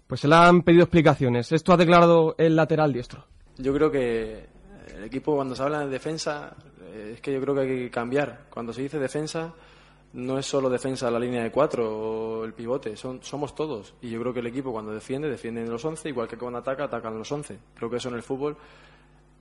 [0.06, 1.50] pues se le han pedido explicaciones.
[1.50, 3.24] Esto ha declarado el lateral diestro.
[3.56, 4.46] Yo creo que
[4.96, 6.54] el equipo cuando se habla de defensa
[6.92, 8.46] eh, es que yo creo que hay que cambiar.
[8.50, 9.54] Cuando se dice defensa
[10.12, 13.94] no es solo defensa la línea de cuatro o el pivote, son, somos todos.
[14.00, 16.58] Y yo creo que el equipo cuando defiende, defiende en los 11, igual que cuando
[16.58, 17.58] ataca, atacan los 11.
[17.74, 18.56] Creo que eso en el fútbol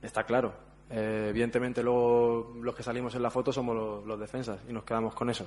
[0.02, 0.52] está claro.
[0.90, 4.84] Eh, evidentemente luego los que salimos en la foto somos los, los defensas y nos
[4.84, 5.46] quedamos con eso.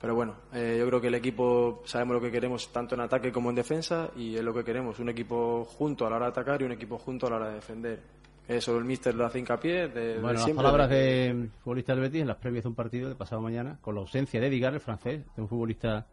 [0.00, 3.30] Pero bueno, eh, yo creo que el equipo sabemos lo que queremos tanto en ataque
[3.30, 6.30] como en defensa y es lo que queremos, un equipo junto a la hora de
[6.32, 8.00] atacar y un equipo junto a la hora de defender.
[8.48, 10.64] Eso el míster lo hace hincapié de, de Bueno, las siempre.
[10.64, 13.94] palabras de futbolista del Betis en las previas de un partido de pasado mañana, con
[13.94, 16.06] la ausencia de Edgar, el francés, de un futbolista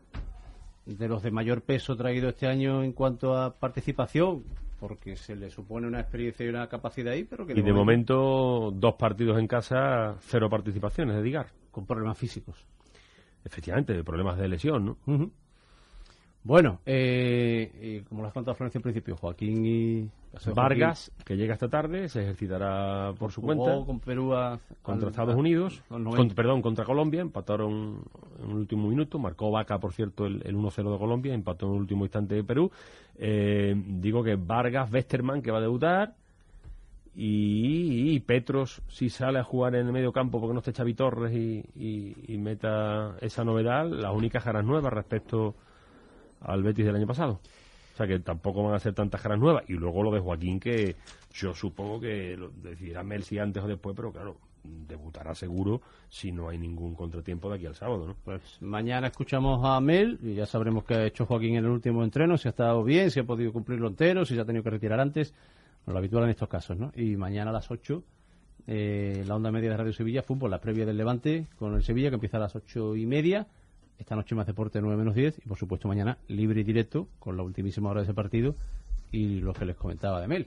[0.86, 4.44] de los de mayor peso traído este año en cuanto a participación,
[4.80, 8.72] porque se le supone una experiencia y una capacidad ahí, pero que Y de momento,
[8.74, 11.48] dos partidos en casa, cero participaciones de Digar.
[11.72, 12.66] Con problemas físicos.
[13.44, 14.98] Efectivamente, problemas de lesión, ¿no?
[15.06, 15.32] Ujú.
[16.44, 20.10] Bueno, eh, y como lo has contado Florencio al principio, Joaquín y...
[20.54, 23.86] Vargas, que llega esta tarde, se ejercitará por su Jugó cuenta.
[23.86, 26.18] con Perú a- contra al- Estados Unidos, al 90.
[26.18, 28.04] con- perdón, contra Colombia, empataron
[28.44, 31.74] en el último minuto, marcó Vaca, por cierto, el, el 1-0 de Colombia, empató en
[31.74, 32.72] el último instante de Perú.
[33.18, 36.14] Eh, digo que Vargas, Westerman, que va a debutar,
[37.16, 40.94] y, y Petros, si sale a jugar en el medio campo porque no esté Xavi
[40.94, 45.56] Torres y, y- y meta esa novedad, las únicas caras nuevas respecto
[46.42, 47.40] al Betis del año pasado.
[47.94, 49.64] O sea que tampoco van a ser tantas caras nuevas.
[49.68, 50.96] Y luego lo de Joaquín, que
[51.34, 56.32] yo supongo que lo decidirá Mel si antes o después, pero claro, debutará seguro si
[56.32, 58.16] no hay ningún contratiempo de aquí al sábado, ¿no?
[58.24, 62.04] Pues mañana escuchamos a Mel y ya sabremos qué ha hecho Joaquín en el último
[62.04, 64.70] entreno, si ha estado bien, si ha podido cumplirlo entero, si se ha tenido que
[64.70, 65.34] retirar antes,
[65.86, 66.92] lo habitual en estos casos, ¿no?
[66.96, 68.04] Y mañana a las 8,
[68.68, 72.10] eh, la onda media de Radio Sevilla, fútbol, la previa del Levante con el Sevilla,
[72.10, 73.48] que empieza a las ocho y media.
[74.00, 77.38] Esta noche más deporte 9 menos 10 y por supuesto mañana libre y directo con
[77.38, 78.56] la ultimísima hora de ese partido
[79.12, 80.46] y lo que les comentaba de Mel.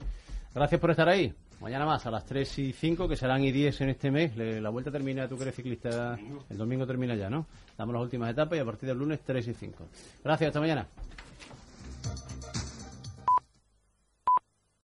[0.55, 1.33] Gracias por estar ahí.
[1.61, 4.37] Mañana más a las 3 y 5, que serán y 10 en este mes.
[4.37, 6.19] La vuelta termina, tú que eres ciclista,
[6.51, 7.47] el domingo termina ya, ¿no?
[7.79, 9.87] Damos las últimas etapas y a partir del lunes 3 y 5.
[10.25, 10.89] Gracias, hasta mañana.